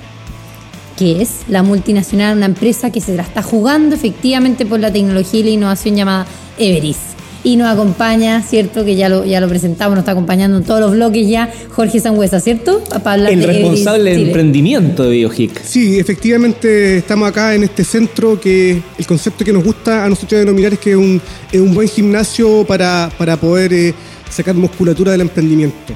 [0.96, 5.40] que es la multinacional, una empresa que se la está jugando efectivamente por la tecnología
[5.40, 6.26] y la innovación llamada
[6.58, 6.98] Everis.
[7.42, 8.84] Y nos acompaña, ¿cierto?
[8.84, 11.98] Que ya lo, ya lo presentamos, nos está acompañando en todos los bloques ya Jorge
[11.98, 12.82] Sangüesa, ¿cierto?
[13.02, 14.26] Para hablar El de responsable de Chile.
[14.28, 15.62] emprendimiento de BioHIC.
[15.64, 20.38] Sí, efectivamente estamos acá en este centro que el concepto que nos gusta a nosotros
[20.38, 23.94] denominar es que es un, es un buen gimnasio para, para poder eh,
[24.30, 25.94] sacar musculatura del emprendimiento.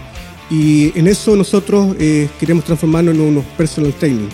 [0.50, 4.28] Y en eso nosotros eh, queremos transformarnos en unos personal training.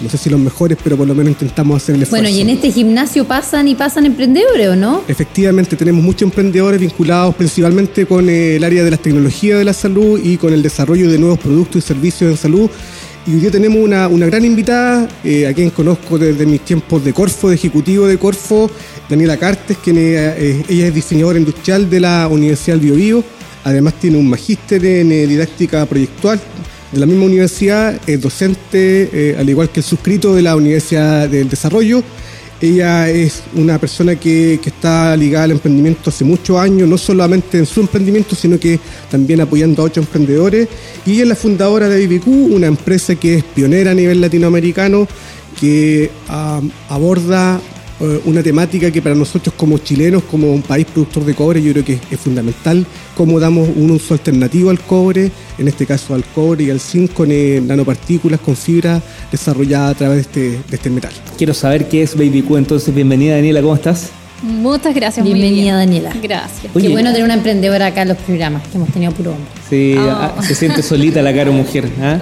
[0.00, 2.24] No sé si los mejores, pero por lo menos intentamos hacer el esfuerzo.
[2.24, 5.02] Bueno, y en este gimnasio pasan y pasan emprendedores, ¿o no?
[5.06, 9.72] Efectivamente, tenemos muchos emprendedores vinculados principalmente con eh, el área de las tecnologías de la
[9.72, 12.70] salud y con el desarrollo de nuevos productos y servicios en salud.
[13.26, 17.02] Y hoy día tenemos una, una gran invitada, eh, a quien conozco desde mis tiempos
[17.02, 18.70] de Corfo, de ejecutivo de Corfo,
[19.08, 23.24] Daniela Cartes, quien eh, eh, ella es diseñadora industrial de la Universidad del Biobío.
[23.64, 26.38] Además tiene un magíster en eh, didáctica proyectual
[26.94, 31.28] de la misma universidad, es docente, eh, al igual que el suscrito de la Universidad
[31.28, 32.02] del Desarrollo.
[32.60, 37.58] Ella es una persona que, que está ligada al emprendimiento hace muchos años, no solamente
[37.58, 38.78] en su emprendimiento, sino que
[39.10, 40.68] también apoyando a otros emprendedores.
[41.04, 45.06] Y es la fundadora de BBQ, una empresa que es pionera a nivel latinoamericano,
[45.60, 47.60] que ah, aborda
[48.24, 51.84] una temática que para nosotros como chilenos, como un país productor de cobre, yo creo
[51.84, 52.84] que es, fundamental,
[53.16, 57.12] cómo damos un uso alternativo al cobre, en este caso al cobre y al zinc
[57.12, 61.12] con eh, nanopartículas, con fibra desarrollada a través de este, de este metal.
[61.38, 64.10] Quiero saber qué es Baby Q, entonces bienvenida Daniela, ¿cómo estás?
[64.42, 65.24] Muchas gracias.
[65.24, 66.02] muy Bienvenida, bien.
[66.02, 66.12] Daniela.
[66.22, 66.74] Gracias.
[66.74, 66.86] Oye.
[66.88, 69.46] Qué bueno tener una emprendedora acá en los programas, que hemos tenido puro hombre.
[69.70, 70.10] Sí, Oh.
[70.10, 71.88] ah, se siente solita la cara mujer.
[72.00, 72.18] ¿ah?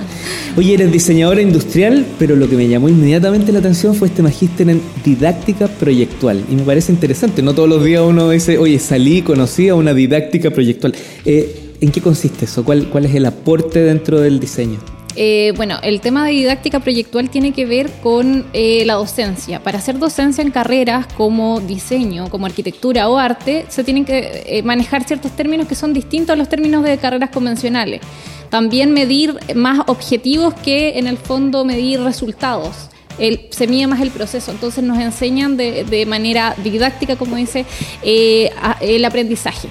[0.56, 4.68] Oye, eres diseñadora industrial, pero lo que me llamó inmediatamente la atención fue este magíster
[4.70, 6.44] en didáctica proyectual.
[6.50, 9.92] Y me parece interesante, no todos los días uno dice, oye, salí, conocí a una
[9.94, 10.94] didáctica proyectual.
[11.24, 12.64] Eh, ¿En qué consiste eso?
[12.64, 14.78] ¿Cuál, ¿Cuál es el aporte dentro del diseño?
[15.14, 19.62] Eh, bueno, el tema de didáctica proyectual tiene que ver con eh, la docencia.
[19.62, 24.62] Para hacer docencia en carreras como diseño, como arquitectura o arte, se tienen que eh,
[24.62, 28.00] manejar ciertos términos que son distintos a los términos de carreras convencionales.
[28.48, 32.88] También medir más objetivos que en el fondo medir resultados.
[33.18, 37.66] El- se mide más el proceso, entonces nos enseñan de, de manera didáctica, como dice,
[38.02, 39.68] eh, el aprendizaje.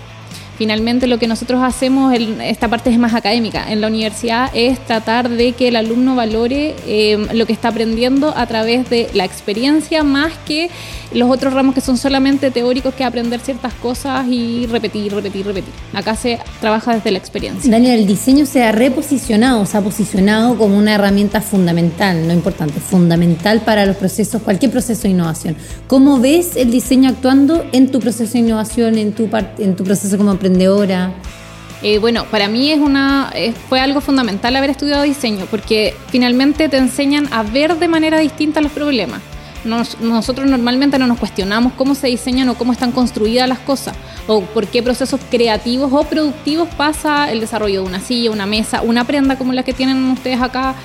[0.62, 5.28] Finalmente lo que nosotros hacemos, esta parte es más académica, en la universidad es tratar
[5.28, 10.04] de que el alumno valore eh, lo que está aprendiendo a través de la experiencia
[10.04, 10.70] más que
[11.14, 15.74] los otros ramos que son solamente teóricos que aprender ciertas cosas y repetir, repetir, repetir.
[15.94, 17.70] Acá se trabaja desde la experiencia.
[17.70, 22.80] Daniel, el diseño se ha reposicionado, se ha posicionado como una herramienta fundamental, no importante,
[22.80, 25.56] fundamental para los procesos, cualquier proceso de innovación.
[25.88, 29.28] ¿Cómo ves el diseño actuando en tu proceso de innovación, en tu,
[29.84, 31.12] proceso como emprendedora?
[31.84, 33.34] Eh, bueno, para mí es una,
[33.68, 38.62] fue algo fundamental haber estudiado diseño, porque finalmente te enseñan a ver de manera distinta
[38.62, 39.22] los problemas
[39.64, 43.96] nosotros normalmente no nos cuestionamos cómo se diseñan o cómo están construidas las cosas,
[44.28, 48.82] o por qué procesos creativos o productivos pasa el desarrollo de una silla, una mesa,
[48.82, 50.76] una prenda como la que tienen ustedes acá.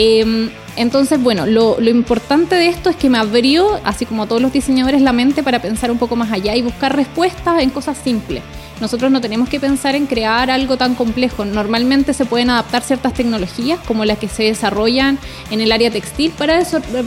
[0.00, 4.40] Em, entonces, bueno, lo, importante de esto es que me abrió, así como a todos
[4.40, 7.98] los diseñadores, la mente para pensar un poco más allá y buscar respuestas en cosas
[7.98, 8.44] simples.
[8.80, 11.44] Nosotros no tenemos que pensar en crear algo tan complejo.
[11.44, 15.18] Normalmente se pueden adaptar ciertas tecnologías como las que se desarrollan
[15.50, 16.62] en el área textil para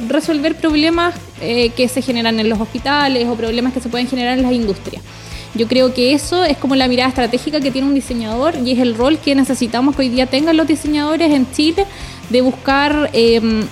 [0.09, 4.37] resolver problemas eh, que se generan en los hospitales o problemas que se pueden generar
[4.37, 5.01] en las industrias.
[5.53, 8.79] Yo creo que eso es como la mirada estratégica que tiene un diseñador y es
[8.79, 11.85] el rol que necesitamos que hoy día tengan los diseñadores en Chile
[12.31, 13.63] de buscar em,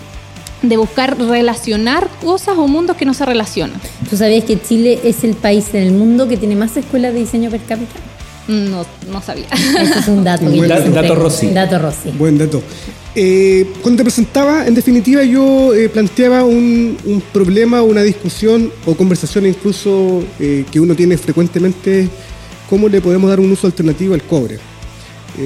[0.61, 3.79] de buscar relacionar cosas o mundos que no se relacionan.
[4.09, 7.19] ¿Tú sabías que Chile es el país en el mundo que tiene más escuelas de
[7.21, 7.95] diseño per cápita?
[8.47, 9.45] No, no sabía.
[9.51, 10.45] Ese es un dato.
[10.47, 11.47] un dato Rossi.
[11.51, 12.09] Dato Rossi.
[12.17, 12.63] Buen dato.
[13.15, 18.95] Eh, cuando te presentaba, en definitiva, yo eh, planteaba un, un, problema, una discusión o
[18.95, 22.07] conversación incluso eh, que uno tiene frecuentemente,
[22.69, 24.57] cómo le podemos dar un uso alternativo al cobre.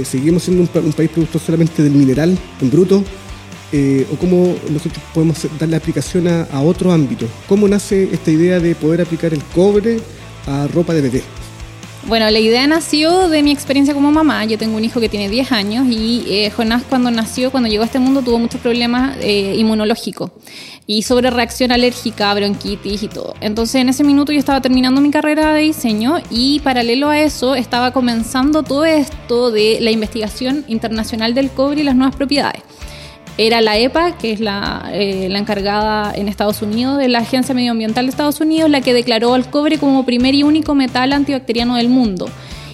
[0.04, 3.04] Seguimos siendo un, un país productor solamente del mineral en bruto,
[3.72, 7.28] eh, o cómo nosotros podemos darle aplicación a, a, otro ámbito.
[7.48, 10.00] ¿Cómo nace esta idea de poder aplicar el cobre
[10.46, 11.24] a ropa de bebé?
[12.06, 14.44] Bueno, la idea nació de mi experiencia como mamá.
[14.44, 17.84] Yo tengo un hijo que tiene 10 años y eh, Jonás cuando nació, cuando llegó
[17.84, 20.32] a este mundo, tuvo muchos problemas eh, inmunológicos
[20.86, 23.36] y sobre reacción alérgica, bronquitis y todo.
[23.40, 27.56] Entonces en ese minuto yo estaba terminando mi carrera de diseño y paralelo a eso
[27.56, 32.64] estaba comenzando todo esto de la investigación internacional del cobre y las nuevas propiedades
[33.38, 37.56] era la EPA, que es la, eh, la, encargada en Estados Unidos de la Agencia
[37.56, 41.76] Medioambiental de Estados Unidos, la que declaró al cobre como primer y único metal antibacteriano
[41.76, 42.30] del mundo.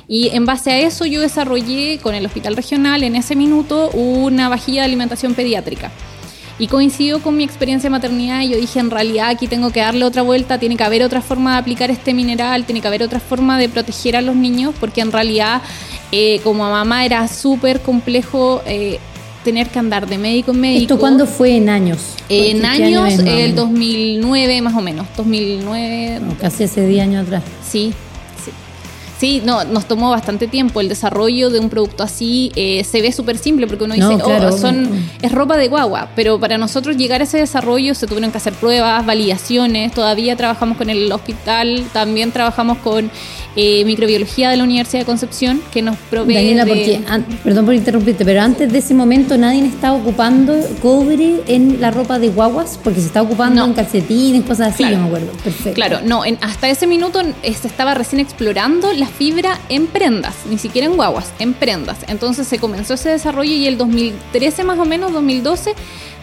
[0.08, 4.50] Y en base a eso yo desarrollé con el Hospital Regional en ese minuto una
[4.50, 5.92] vajilla de alimentación pediátrica.
[6.58, 9.80] Y coincidió con mi experiencia de maternidad y yo dije, en realidad aquí tengo que
[9.80, 13.04] darle otra vuelta, tiene que haber otra forma de aplicar este mineral, tiene que haber
[13.04, 15.62] otra forma de proteger a los niños, porque en realidad
[16.12, 19.00] eh, como mamá era súper complejo eh,
[19.44, 20.82] tener que andar de médico en médico.
[20.82, 22.16] ¿Esto cuándo fue en años?
[22.30, 26.20] En años, el 2009 más o menos, 2009.
[26.40, 27.44] casi hace 10 años atrás.
[27.68, 27.94] Sí,
[29.20, 30.80] Sí, no, nos tomó bastante tiempo.
[30.80, 34.58] El desarrollo de un producto así eh, se ve súper simple porque uno dice, oh,
[34.58, 34.90] son,
[35.22, 36.10] es ropa de guagua.
[36.16, 39.92] Pero para nosotros llegar a ese desarrollo se tuvieron que hacer pruebas, validaciones.
[39.92, 43.12] Todavía trabajamos con el hospital, también trabajamos con
[43.58, 46.36] eh, microbiología de la Universidad de Concepción, que nos provee.
[46.36, 47.02] Daniela, porque,
[47.44, 52.20] perdón por interrumpirte, pero antes de ese momento nadie estaba ocupando cobre en la ropa
[52.20, 55.32] de guaguas, porque se estaba ocupando en calcetines, cosas así, yo me acuerdo.
[55.44, 55.74] Perfecto.
[55.74, 60.88] Claro, no, hasta ese minuto se estaba recién explorando la fibra en prendas, ni siquiera
[60.88, 61.98] en guaguas, en prendas.
[62.08, 65.74] Entonces se comenzó ese desarrollo y el 2013 más o menos, 2012,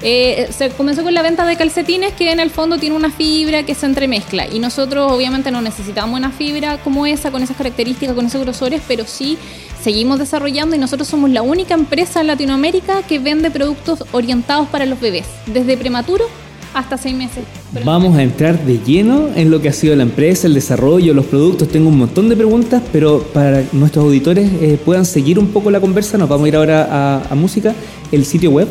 [0.02, 3.64] eh, se comenzó con la venta de calcetines que en el fondo tiene una fibra
[3.64, 4.46] que se entremezcla.
[4.46, 8.82] Y nosotros obviamente no necesitamos una fibra como esa, con esas características, con esos grosores,
[8.86, 9.38] pero sí
[9.82, 14.86] seguimos desarrollando y nosotros somos la única empresa en Latinoamérica que vende productos orientados para
[14.86, 16.26] los bebés, desde prematuro
[16.74, 17.44] hasta seis meses.
[17.84, 21.26] Vamos a entrar de lleno en lo que ha sido la empresa, el desarrollo, los
[21.26, 21.68] productos.
[21.68, 25.80] Tengo un montón de preguntas, pero para nuestros auditores eh, puedan seguir un poco la
[25.80, 27.74] conversa, nos vamos a ir ahora a, a música.
[28.12, 28.68] El sitio web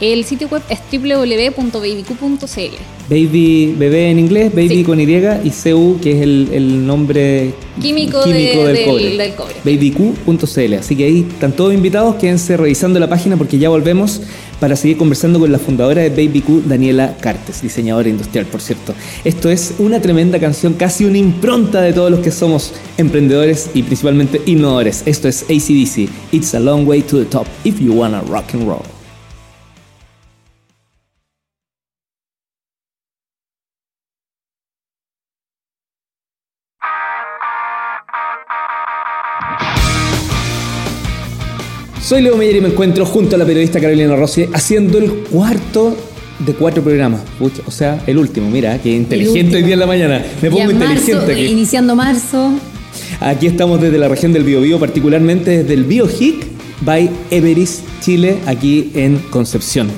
[0.00, 2.76] el sitio web es www.babyq.cl.
[3.08, 8.84] Baby, bebé en inglés, baby con Y y CU, que es el, nombre químico, del,
[8.84, 9.54] cobre.
[9.64, 10.74] Babyq.cl.
[10.74, 14.20] Así que ahí están todos invitados, quédense revisando la página porque ya volvemos
[14.60, 18.94] para seguir conversando con la fundadora de BabyQ, Daniela Cartes, diseñadora industrial, por cierto.
[19.24, 23.82] Esto es una tremenda canción, casi una impronta de todos los que somos emprendedores y
[23.82, 25.02] principalmente innovadores.
[25.06, 28.66] Esto es ACDC, It's a Long Way to the Top if you wanna rock and
[28.66, 28.93] roll.
[42.04, 45.96] Soy Leo Meyer y me encuentro junto a la periodista Carolina Rossi haciendo el cuarto
[46.38, 47.22] de cuatro programas.
[47.40, 48.50] o sea, el último.
[48.50, 50.22] Mira, qué inteligente hoy día en la mañana.
[50.42, 51.46] Me pongo inteligente aquí.
[51.46, 52.52] Iniciando marzo.
[53.20, 56.44] Aquí estamos desde la región del Biobío, particularmente desde el BioHIC
[56.82, 59.88] by Everis Chile, aquí en Concepción.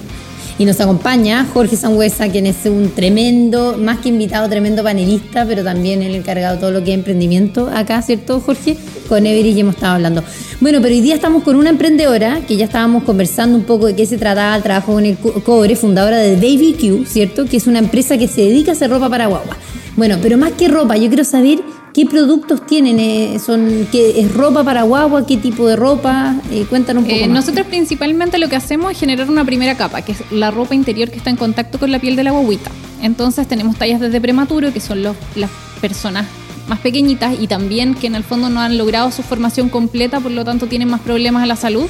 [0.59, 5.62] Y nos acompaña Jorge Sangüesa, quien es un tremendo, más que invitado, tremendo panelista, pero
[5.62, 8.79] también el encargado de todo lo que es emprendimiento acá, ¿cierto, Jorge?
[9.07, 10.25] Con Everis ya hemos estado hablando.
[10.61, 13.95] Bueno, pero hoy día estamos con una emprendedora que ya estábamos conversando un poco de
[13.95, 17.45] qué se trataba el trabajo con el cobre, fundadora de Baby Q, ¿cierto?
[17.45, 19.59] Que es una empresa que se dedica a hacer ropa para guagua.
[19.97, 21.61] Bueno, pero más que ropa, yo quiero saber
[21.96, 23.00] ¿Qué productos tienen?
[23.00, 25.26] Eh, son, ¿qué, ¿Es ropa para guagua?
[25.26, 26.37] ¿Qué tipo de ropa?
[26.50, 30.02] Eh, cuéntanos un poco eh, Nosotros principalmente lo que hacemos es generar una primera capa,
[30.02, 32.70] que es la ropa interior que está en contacto con la piel de la guaguita.
[33.00, 35.48] Entonces tenemos tallas desde prematuro, que son los, las
[35.80, 36.26] personas
[36.68, 40.32] más pequeñitas y también que en el fondo no han logrado su formación completa, por
[40.32, 41.87] lo tanto tienen más problemas a la salud.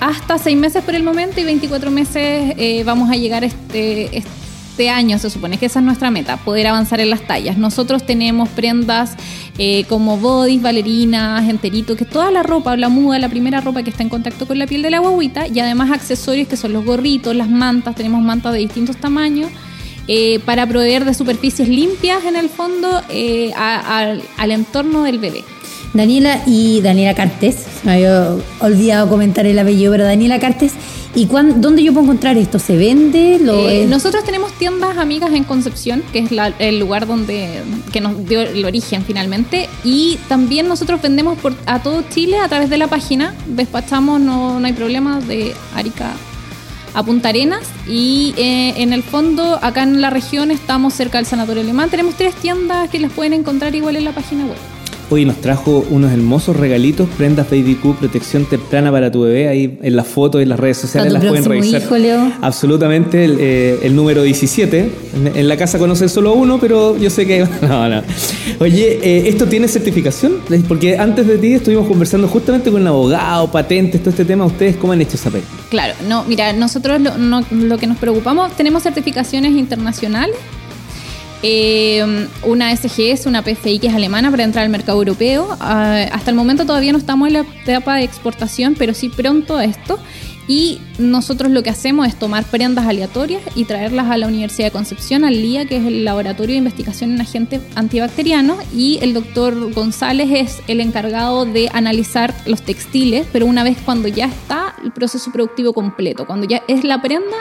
[0.00, 4.47] Hasta seis meses por el momento y 24 meses vamos a llegar este, este
[4.78, 7.58] este año se supone que esa es nuestra meta, poder avanzar en las tallas.
[7.58, 9.16] Nosotros tenemos prendas
[9.58, 13.90] eh, como bodys, bailarinas, enteritos, que toda la ropa, la muda, la primera ropa que
[13.90, 16.84] está en contacto con la piel de la guaguita y además accesorios que son los
[16.84, 19.50] gorritos, las mantas, tenemos mantas de distintos tamaños.
[20.06, 25.42] Eh, para proveer de superficies limpias en el fondo eh, al entorno del bebé.
[25.92, 30.72] Daniela y Daniela Cartes, me había olvidado comentar el apellido, pero Daniela Cartes,
[31.14, 32.58] ¿y dónde yo puedo encontrar esto?
[32.58, 33.36] ¿Se vende?
[33.36, 38.42] Eh, nosotros tenemos tiendas amigas en Concepción, que es el lugar donde que nos dio
[38.42, 42.86] el origen finalmente, y también nosotros vendemos por, a todo Chile a través de la
[42.88, 46.12] página, despachamos, no, no hay problema, de Arica
[46.94, 51.26] a Punta Arenas y eh, en el fondo acá en la región estamos cerca del
[51.26, 51.90] Sanatorio Alemán.
[51.90, 54.77] Tenemos tres tiendas que las pueden encontrar igual en la página web.
[55.10, 59.48] Hoy nos trajo unos hermosos regalitos, prendas Baby Q, protección temprana para tu bebé.
[59.48, 61.82] Ahí en las fotos y en las redes sociales las pueden revisar.
[62.42, 64.90] Absolutamente, el, eh, número 17.
[65.34, 67.38] En, la casa conocen solo uno, pero yo sé que.
[67.68, 68.02] No, no.
[68.60, 70.36] Oye, eh, ¿esto tiene certificación?
[70.68, 74.44] Porque antes de ti estuvimos conversando justamente con un abogado, patentes, todo este tema.
[74.44, 75.30] ¿Ustedes cómo han hecho esa?
[75.70, 77.12] Claro, no, mira, nosotros lo,
[77.50, 80.36] lo que nos preocupamos, tenemos certificaciones internacionales
[81.42, 85.56] eh, una SGS, una PFI que es alemana para entrar al mercado europeo.
[85.60, 89.56] Ah, hasta el momento todavía no estamos en la etapa de exportación, pero sí pronto
[89.56, 89.98] a esto.
[90.48, 94.72] Y nosotros lo que hacemos es tomar prendas aleatorias y traerlas a la Universidad de
[94.72, 99.74] Concepción, al LIA, que es el Laboratorio de Investigación en Agentes Antibacterianos, y el doctor
[99.74, 104.90] González es el encargado de analizar los textiles, pero una vez cuando ya está el
[104.90, 107.36] proceso productivo completo, cuando ya es la prenda,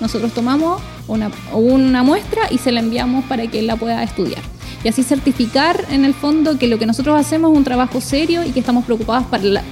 [0.00, 4.42] nosotros tomamos una, una muestra y se la enviamos para que él la pueda estudiar.
[4.84, 8.44] Y así certificar en el fondo que lo que nosotros hacemos es un trabajo serio
[8.44, 9.26] y que estamos preocupados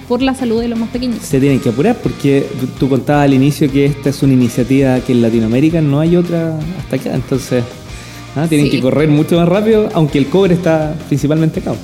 [0.08, 1.20] por la salud de los más pequeños.
[1.22, 2.46] Se tienen que apurar porque
[2.80, 6.58] tú contabas al inicio que esta es una iniciativa que en Latinoamérica no hay otra
[6.80, 7.14] hasta acá.
[7.14, 7.62] Entonces,
[8.34, 8.46] ¿ah?
[8.48, 11.74] tienen que correr mucho más rápido, aunque el cobre está principalmente acá.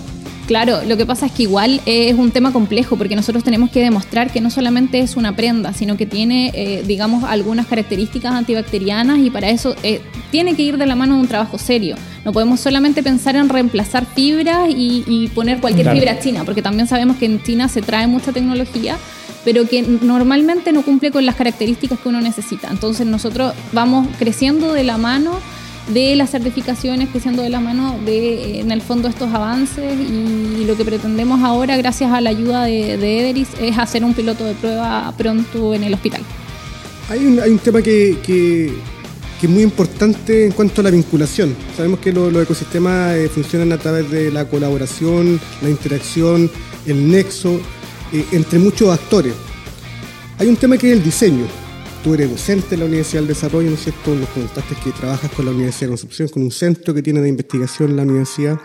[0.51, 3.79] Claro, lo que pasa es que igual es un tema complejo porque nosotros tenemos que
[3.79, 9.21] demostrar que no solamente es una prenda, sino que tiene, eh, digamos, algunas características antibacterianas
[9.21, 10.01] y para eso eh,
[10.33, 11.95] tiene que ir de la mano de un trabajo serio.
[12.25, 17.19] No podemos solamente pensar en reemplazar fibras y, poner cualquier fibra china, porque también sabemos
[17.19, 18.97] que en China se trae mucha tecnología
[19.45, 22.69] pero que normalmente no cumple con las características que uno necesita.
[22.71, 25.39] Entonces nosotros vamos creciendo de la mano
[25.93, 30.77] de las certificaciones, creciendo de la mano de, en el fondo, estos avances y lo
[30.77, 34.55] que pretendemos ahora, gracias a la ayuda de, de Everis, es hacer un piloto de
[34.55, 36.23] prueba pronto en el hospital.
[37.09, 38.73] Hay un, hay un tema que, que,
[39.43, 41.57] es muy importante en cuanto a la vinculación.
[41.77, 46.51] Sabemos que los ecosistemas eh, funcionan a través de la colaboración, la interacción,
[46.87, 47.59] el nexo
[48.13, 49.33] eh, entre muchos actores.
[50.39, 51.47] Hay un tema que es el diseño
[52.03, 54.15] tú eres docente en la Universidad del Desarrollo, ¿no es cierto?
[54.15, 57.29] Nos contaste que trabajas con la Universidad de Concepción, con un centro que tiene de
[57.29, 58.59] investigación en la universidad.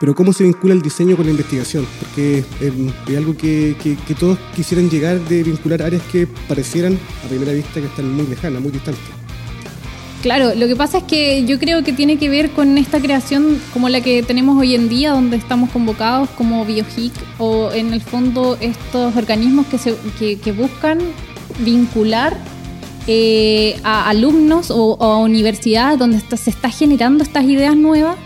[0.00, 1.86] Pero ¿cómo se vincula el diseño con la investigación?
[1.98, 3.76] Porque es, algo que,
[4.18, 8.62] todos quisieran llegar de vincular áreas que parecieran a primera vista que están muy lejanas,
[8.62, 9.02] muy distantes.
[10.22, 13.58] Claro, lo que pasa es que yo creo que tiene que ver con esta creación
[13.72, 18.02] como la que tenemos hoy en día, donde estamos convocados como BioHIC o en el
[18.02, 20.98] fondo estos organismos que, se, que buscan
[21.58, 22.36] vincular
[23.12, 28.16] eh, a alumnos o, a universidades donde se está generando estas ideas nuevas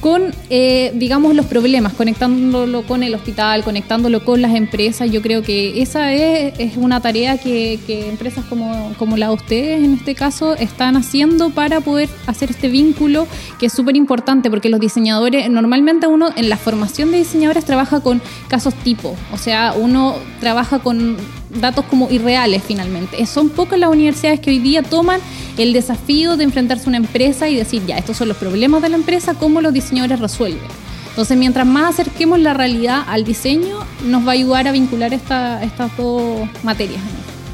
[0.00, 5.10] con, eh, digamos, los problemas, conectándolo con el hospital, conectándolo con las empresas.
[5.10, 9.94] Yo creo que esa es, una tarea que, empresas como, como, la de ustedes, en
[9.94, 13.26] este caso, están haciendo para poder hacer este vínculo
[13.58, 17.98] que es súper importante, porque los diseñadores, normalmente uno en la formación de diseñadores trabaja
[17.98, 21.16] con casos tipo, o sea, uno trabaja con
[21.60, 23.24] datos como irreales finalmente.
[23.26, 25.20] Son pocas las universidades que hoy día toman
[25.56, 28.88] el desafío de enfrentarse a una empresa y decir, ya, estos son los problemas de
[28.88, 30.68] la empresa, ¿cómo los diseñadores resuelven?
[31.10, 35.62] Entonces, mientras más acerquemos la realidad al diseño, nos va a ayudar a vincular esta,
[35.64, 37.00] estas dos materias.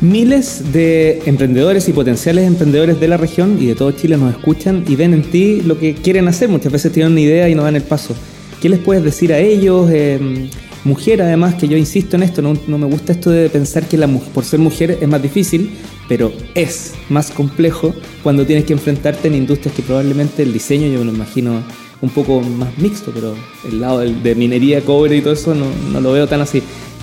[0.03, 4.85] Miles de emprendedores y potenciales emprendedores de la región y de todo Chile nos escuchan
[4.87, 6.51] y ven en ti lo que quieren hacer.
[6.51, 8.15] Muchas veces tienen una idea y no dan el paso.
[8.61, 9.89] ¿Qué les puedes decir a ellos?
[9.91, 10.51] Eh,
[10.85, 13.97] mujer, además, que yo insisto en esto, no, no, me gusta esto de pensar que
[13.97, 15.77] la, por ser mujer es más difícil,
[16.09, 20.99] pero es más complejo cuando tienes que enfrentarte en industrias que probablemente el diseño, yo
[21.01, 21.63] me lo imagino
[22.01, 23.35] un poco más mixto, pero
[23.67, 26.63] el lado de minería, cobre y todo eso no, no lo veo tan así.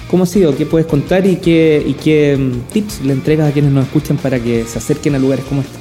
[0.09, 0.55] ¿Cómo ha sido?
[0.55, 4.17] ¿Qué puedes contar y qué, y qué mm, tips le entregas a quienes nos escuchan
[4.17, 5.79] para que se acerquen a lugares como este?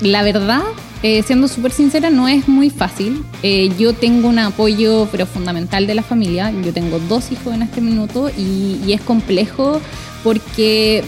[0.00, 0.62] La verdad,
[1.02, 3.24] eh, siendo súper sincera, no es muy fácil.
[3.42, 6.52] Eh, yo tengo un apoyo pero fundamental de la familia.
[6.64, 9.80] Yo tengo dos hijos en este minuto y, y es complejo
[10.24, 11.04] porque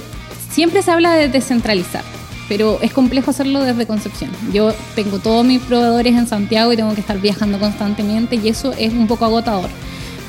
[0.50, 2.04] siempre se habla de descentralizar
[2.48, 4.28] pero es complejo hacerlo desde Concepción.
[4.52, 8.72] Yo tengo todos mis proveedores en Santiago y tengo que estar viajando constantemente y eso
[8.76, 9.70] es un poco agotador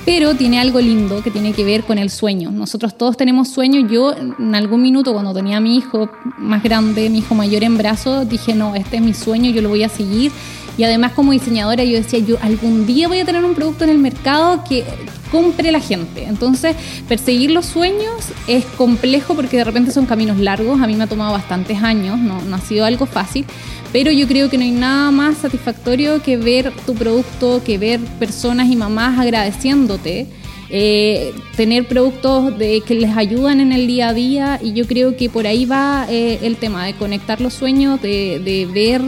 [0.05, 2.51] pero tiene algo lindo que tiene que ver con el sueño.
[2.51, 3.91] Nosotros todos tenemos sueños.
[3.91, 7.77] Yo en algún minuto cuando tenía a mi hijo más grande, mi hijo mayor en
[7.77, 10.31] brazos, dije, no, este es mi sueño, yo lo voy a seguir.
[10.77, 13.91] Y además como diseñadora yo decía, yo algún día voy a tener un producto en
[13.91, 14.85] el mercado que
[15.31, 16.25] compre la gente.
[16.25, 16.75] Entonces,
[17.07, 20.81] perseguir los sueños es complejo porque de repente son caminos largos.
[20.81, 23.45] A mí me ha tomado bastantes años, no, ha sido algo fácil
[23.93, 27.99] pero yo creo que no hay nada más satisfactorio que ver tu producto, que ver
[28.19, 30.27] personas y mamás agradeciéndote.
[30.73, 35.17] Eh, tener productos de, que les ayudan en el día a día y yo creo
[35.17, 39.01] que por ahí va eh, el tema de conectar los sueños, de, ver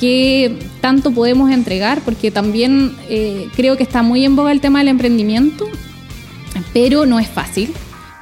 [0.00, 4.78] qué tanto podemos entregar, porque también eh, creo que está muy en boga el tema
[4.78, 5.66] del emprendimiento,
[6.72, 7.72] pero no es fácil.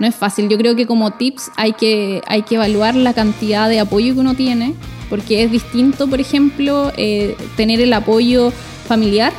[0.00, 0.48] No es fácil.
[0.48, 4.20] Yo creo que como tips hay que, hay que evaluar la cantidad de apoyo que
[4.20, 4.74] uno tiene,
[5.08, 8.52] porque es distinto, por ejemplo, eh, tener el apoyo
[8.86, 9.32] familiar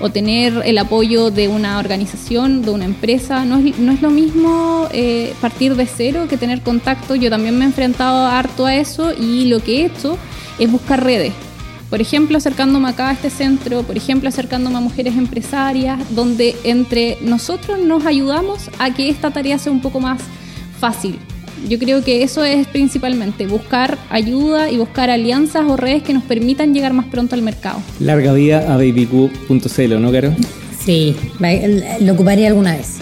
[0.00, 3.44] o tener el apoyo de una organización, de una empresa.
[3.44, 7.14] No es, no es lo mismo eh, partir de cero que tener contacto.
[7.14, 10.18] Yo también me he enfrentado harto a eso y lo que he hecho
[10.58, 11.32] es buscar redes.
[11.90, 17.18] Por ejemplo, acercándome acá a este centro, por ejemplo, acercándome a mujeres empresarias, donde entre
[17.20, 20.20] nosotros nos ayudamos a que esta tarea sea un poco más
[20.78, 21.18] fácil.
[21.68, 26.22] Yo creo que eso es principalmente, buscar ayuda y buscar alianzas o redes que nos
[26.22, 27.82] permitan llegar más pronto al mercado.
[27.98, 30.32] Larga vida a babyq.cl, ¿no, Caro?
[30.82, 31.16] Sí,
[32.00, 32.98] lo ocuparía alguna vez.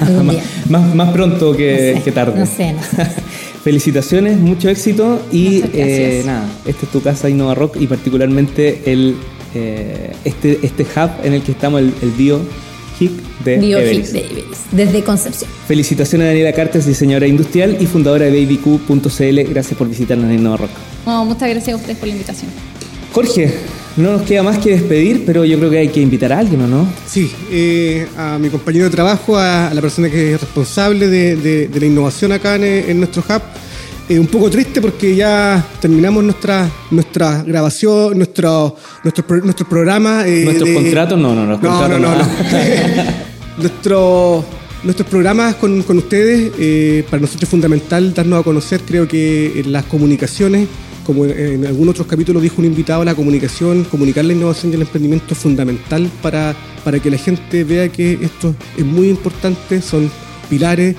[0.00, 0.42] Algún día.
[0.68, 2.38] más, más, pronto que, que tarde.
[2.38, 3.06] No sé, no sé.
[3.62, 9.14] Felicitaciones, mucho éxito y eh, nada, esta es tu casa Innova Rock y particularmente el,
[9.54, 12.40] eh, este, este hub en el que estamos, el, el Bio
[13.44, 14.14] de Everest.
[14.72, 15.50] desde Concepción.
[15.66, 19.50] Felicitaciones a Daniela Cartes, diseñadora industrial y fundadora de babyq.cl.
[19.50, 20.70] Gracias por visitarnos en Innova Rock.
[21.06, 22.50] muchas gracias a ustedes por la invitación.
[23.12, 23.52] Jorge,
[23.96, 26.62] no nos queda más que despedir, pero yo creo que hay que invitar a alguien,
[26.62, 26.88] ¿o no?
[27.06, 31.86] Sí, eh, a mi compañero de trabajo, a, la persona que es responsable de, la
[31.86, 33.42] innovación acá en, nuestro hub.
[34.08, 40.26] Eh, un poco triste porque ya terminamos nuestra nuestra grabación, nuestro nuestro, nuestro programa.
[40.26, 41.18] Eh, ¿Nuestros contratos?
[41.20, 42.14] No, no, no, no, no, no,
[43.58, 44.44] nuestro,
[44.82, 49.70] nuestros programas con, con ustedes, para nosotros es fundamental darnos a conocer, creo que en
[49.70, 50.66] las comunicaciones
[51.04, 54.82] como en algún otro capítulo dijo un invitado, la comunicación, comunicar la innovación y el
[54.82, 60.10] emprendimiento es fundamental para, para que la gente vea que esto es muy importante, son
[60.48, 60.96] pilares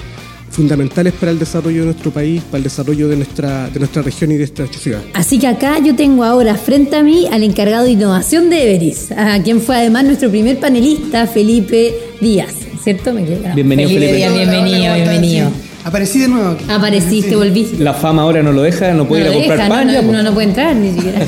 [0.54, 4.32] fundamentales para el desarrollo de nuestro país, para el desarrollo de nuestra, de nuestra región
[4.32, 5.02] y de esta ciudad.
[5.14, 9.12] Así que acá yo tengo ahora frente a mí al encargado de innovación de Everis,
[9.12, 13.14] a quien fue además nuestro primer panelista, Felipe Díaz, ¿cierto?
[13.14, 14.16] Bienvenido, Felipe.
[14.16, 15.73] Díaz, bienvenido, bienvenido.
[15.84, 16.66] Aparecí de nuevo aquí.
[16.70, 17.84] Apareciste, volviste.
[17.84, 19.88] La fama ahora no lo deja, no puede ir a comprar pan.
[19.88, 21.20] No, no, no, puede entrar ni siquiera.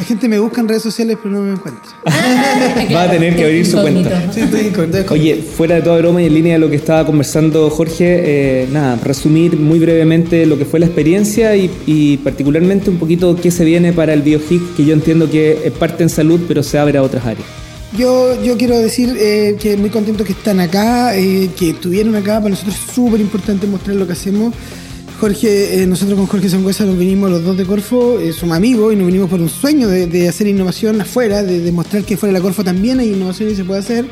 [0.00, 1.90] La gente me busca en redes sociales, pero no me encuentra.
[2.94, 4.32] Va a tener que abrir su cuenta.
[4.32, 5.12] Sí, estoy incógnito.
[5.12, 8.68] Oye, fuera de toda broma y en línea de lo que estaba conversando Jorge, eh,
[8.72, 13.64] nada, resumir muy brevemente lo que fue la experiencia y, particularmente un poquito qué se
[13.66, 16.96] viene para el BioHIC, que yo entiendo que es parte en salud, pero se abre
[16.96, 17.59] a otras áreas.
[17.96, 22.38] Yo, yo quiero decir eh, que muy contento que están acá, eh, que estuvieron acá.
[22.38, 24.54] Para nosotros es súper importante mostrar lo que hacemos.
[25.18, 28.96] Jorge, eh, nosotros con Jorge Sangüesa nos vinimos los dos de Corfo, somos amigos y
[28.96, 32.42] nos vinimos por un sueño de, hacer innovación afuera, de demostrar que fuera de la
[32.42, 34.06] Corfo también hay innovación y se puede hacer.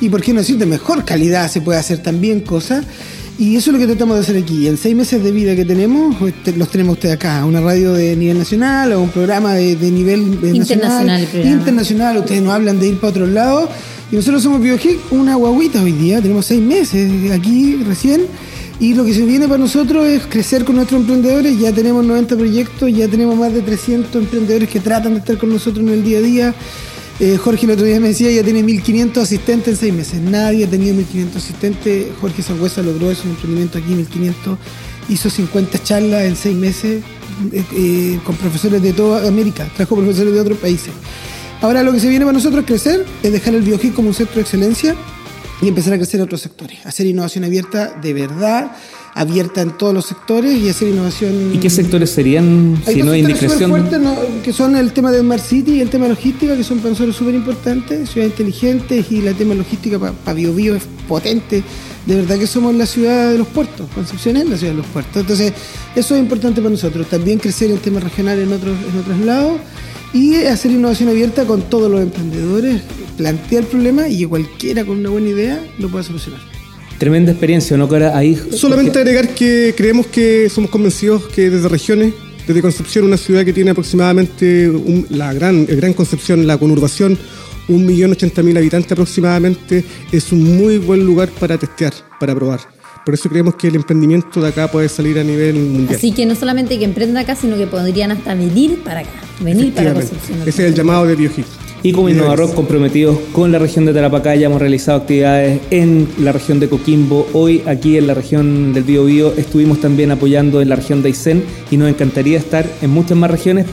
[0.00, 2.86] Y por qué no decir de mejor calidad se puede hacer también cosas.
[3.40, 4.68] Y eso es lo que tratamos de hacer aquí.
[4.68, 6.14] En seis meses de vida que tenemos,
[6.56, 7.42] los tenemos ustedes acá.
[7.46, 11.26] Una radio de nivel nacional o un programa de, nivel eh, internacional.
[11.42, 12.18] internacional.
[12.18, 13.66] Ustedes nos hablan de ir para otro lado.
[14.12, 16.20] Y nosotros somos BioHic, una guaguita hoy día.
[16.20, 18.26] Tenemos seis meses aquí recién.
[18.78, 21.58] Y lo que se viene para nosotros es crecer con nuestros emprendedores.
[21.58, 25.48] Ya tenemos 90 proyectos, ya tenemos más de 300 emprendedores que tratan de estar con
[25.48, 26.54] nosotros en el día a día.
[27.20, 30.20] Eh, Jorge el otro día me decía, ya tiene 1.500 asistentes en seis meses.
[30.22, 32.06] Nadie ha tenido 1.500 asistentes.
[32.18, 34.56] Jorge Sangüesa logró eso, un emprendimiento aquí, 1.500.
[35.10, 37.02] Hizo 50 charlas en seis meses
[37.52, 39.70] eh, eh, con profesores de toda América.
[39.76, 40.92] Trajo profesores de otros países.
[41.60, 44.14] Ahora lo que se viene para nosotros es crecer, es dejar el BioGIC como un
[44.14, 44.96] centro de excelencia
[45.62, 46.84] y empezar a crecer en otros sectores.
[46.84, 48.72] Hacer innovación abierta de verdad,
[49.14, 51.52] abierta en todos los sectores y hacer innovación...
[51.54, 53.70] ¿Y qué sectores serían, Hay si no indiscreción?
[53.70, 54.42] superfuertes, ¿no?
[54.42, 56.90] que son el tema de Smart City y el tema de logística, que son para
[56.90, 60.84] nosotros súper importantes, ciudades inteligentes y el tema de logística para pa Bio Bio es
[61.06, 61.62] potente.
[62.06, 64.86] De verdad que somos la ciudad de los puertos, Concepción es la ciudad de los
[64.86, 65.20] puertos.
[65.20, 65.52] Entonces,
[65.94, 67.06] eso es importante para nosotros.
[67.08, 69.60] También crecer en temas regionales en otros, en otros lados
[70.12, 72.82] y hacer innovación abierta con todos los emprendedores,
[73.16, 76.40] plantear el problema y que cualquiera con una buena idea lo pueda solucionar.
[76.98, 78.16] Tremenda experiencia, ¿no, Cora?
[78.16, 82.12] Ahí, Solamente agregar que creemos que somos convencidos que desde regiones,
[82.46, 87.16] desde Concepción, una ciudad que tiene aproximadamente un- la gran, el gran Concepción, la conurbación,
[87.68, 92.60] un millón ochenta mil habitantes aproximadamente, es un muy buen lugar para testear, para probar.
[93.10, 95.96] Por eso creemos que el emprendimiento de acá puede salir a nivel mundial.
[95.96, 99.10] Así que no solamente que emprenda acá, sino que podrían hasta venir para acá.
[99.40, 99.94] Venir para.
[99.94, 100.38] Concepción.
[100.42, 101.44] Ese es el llamado de BioGIC.
[101.82, 106.30] Y como Innovarrock comprometidos con la región de Tarapacá, ya hemos realizado actividades en la
[106.30, 107.26] región de Coquimbo.
[107.32, 111.42] Hoy aquí en la región del Biobío estuvimos también apoyando en la región de Aysén
[111.68, 113.66] y nos encantaría estar en muchas más regiones,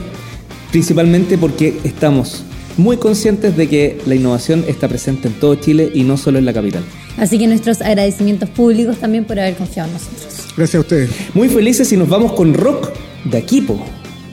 [0.72, 2.42] principalmente porque estamos
[2.76, 6.44] muy conscientes de que la innovación está presente en todo Chile y no solo en
[6.44, 6.82] la capital.
[7.18, 10.54] Así que nuestros agradecimientos públicos también por haber confiado en nosotros.
[10.56, 11.10] Gracias a ustedes.
[11.34, 12.90] Muy felices y nos vamos con rock
[13.24, 13.78] de equipo,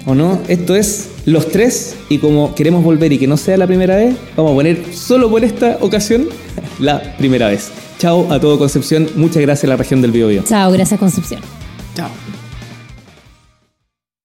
[0.06, 0.40] ¿o no?
[0.48, 4.16] Esto es los tres y como queremos volver y que no sea la primera vez,
[4.36, 6.28] vamos a poner solo por esta ocasión
[6.80, 7.72] la primera vez.
[7.98, 10.44] Chao a todo Concepción, muchas gracias a la región del Biobío.
[10.44, 11.42] Chao, gracias Concepción.
[11.96, 12.10] Chao.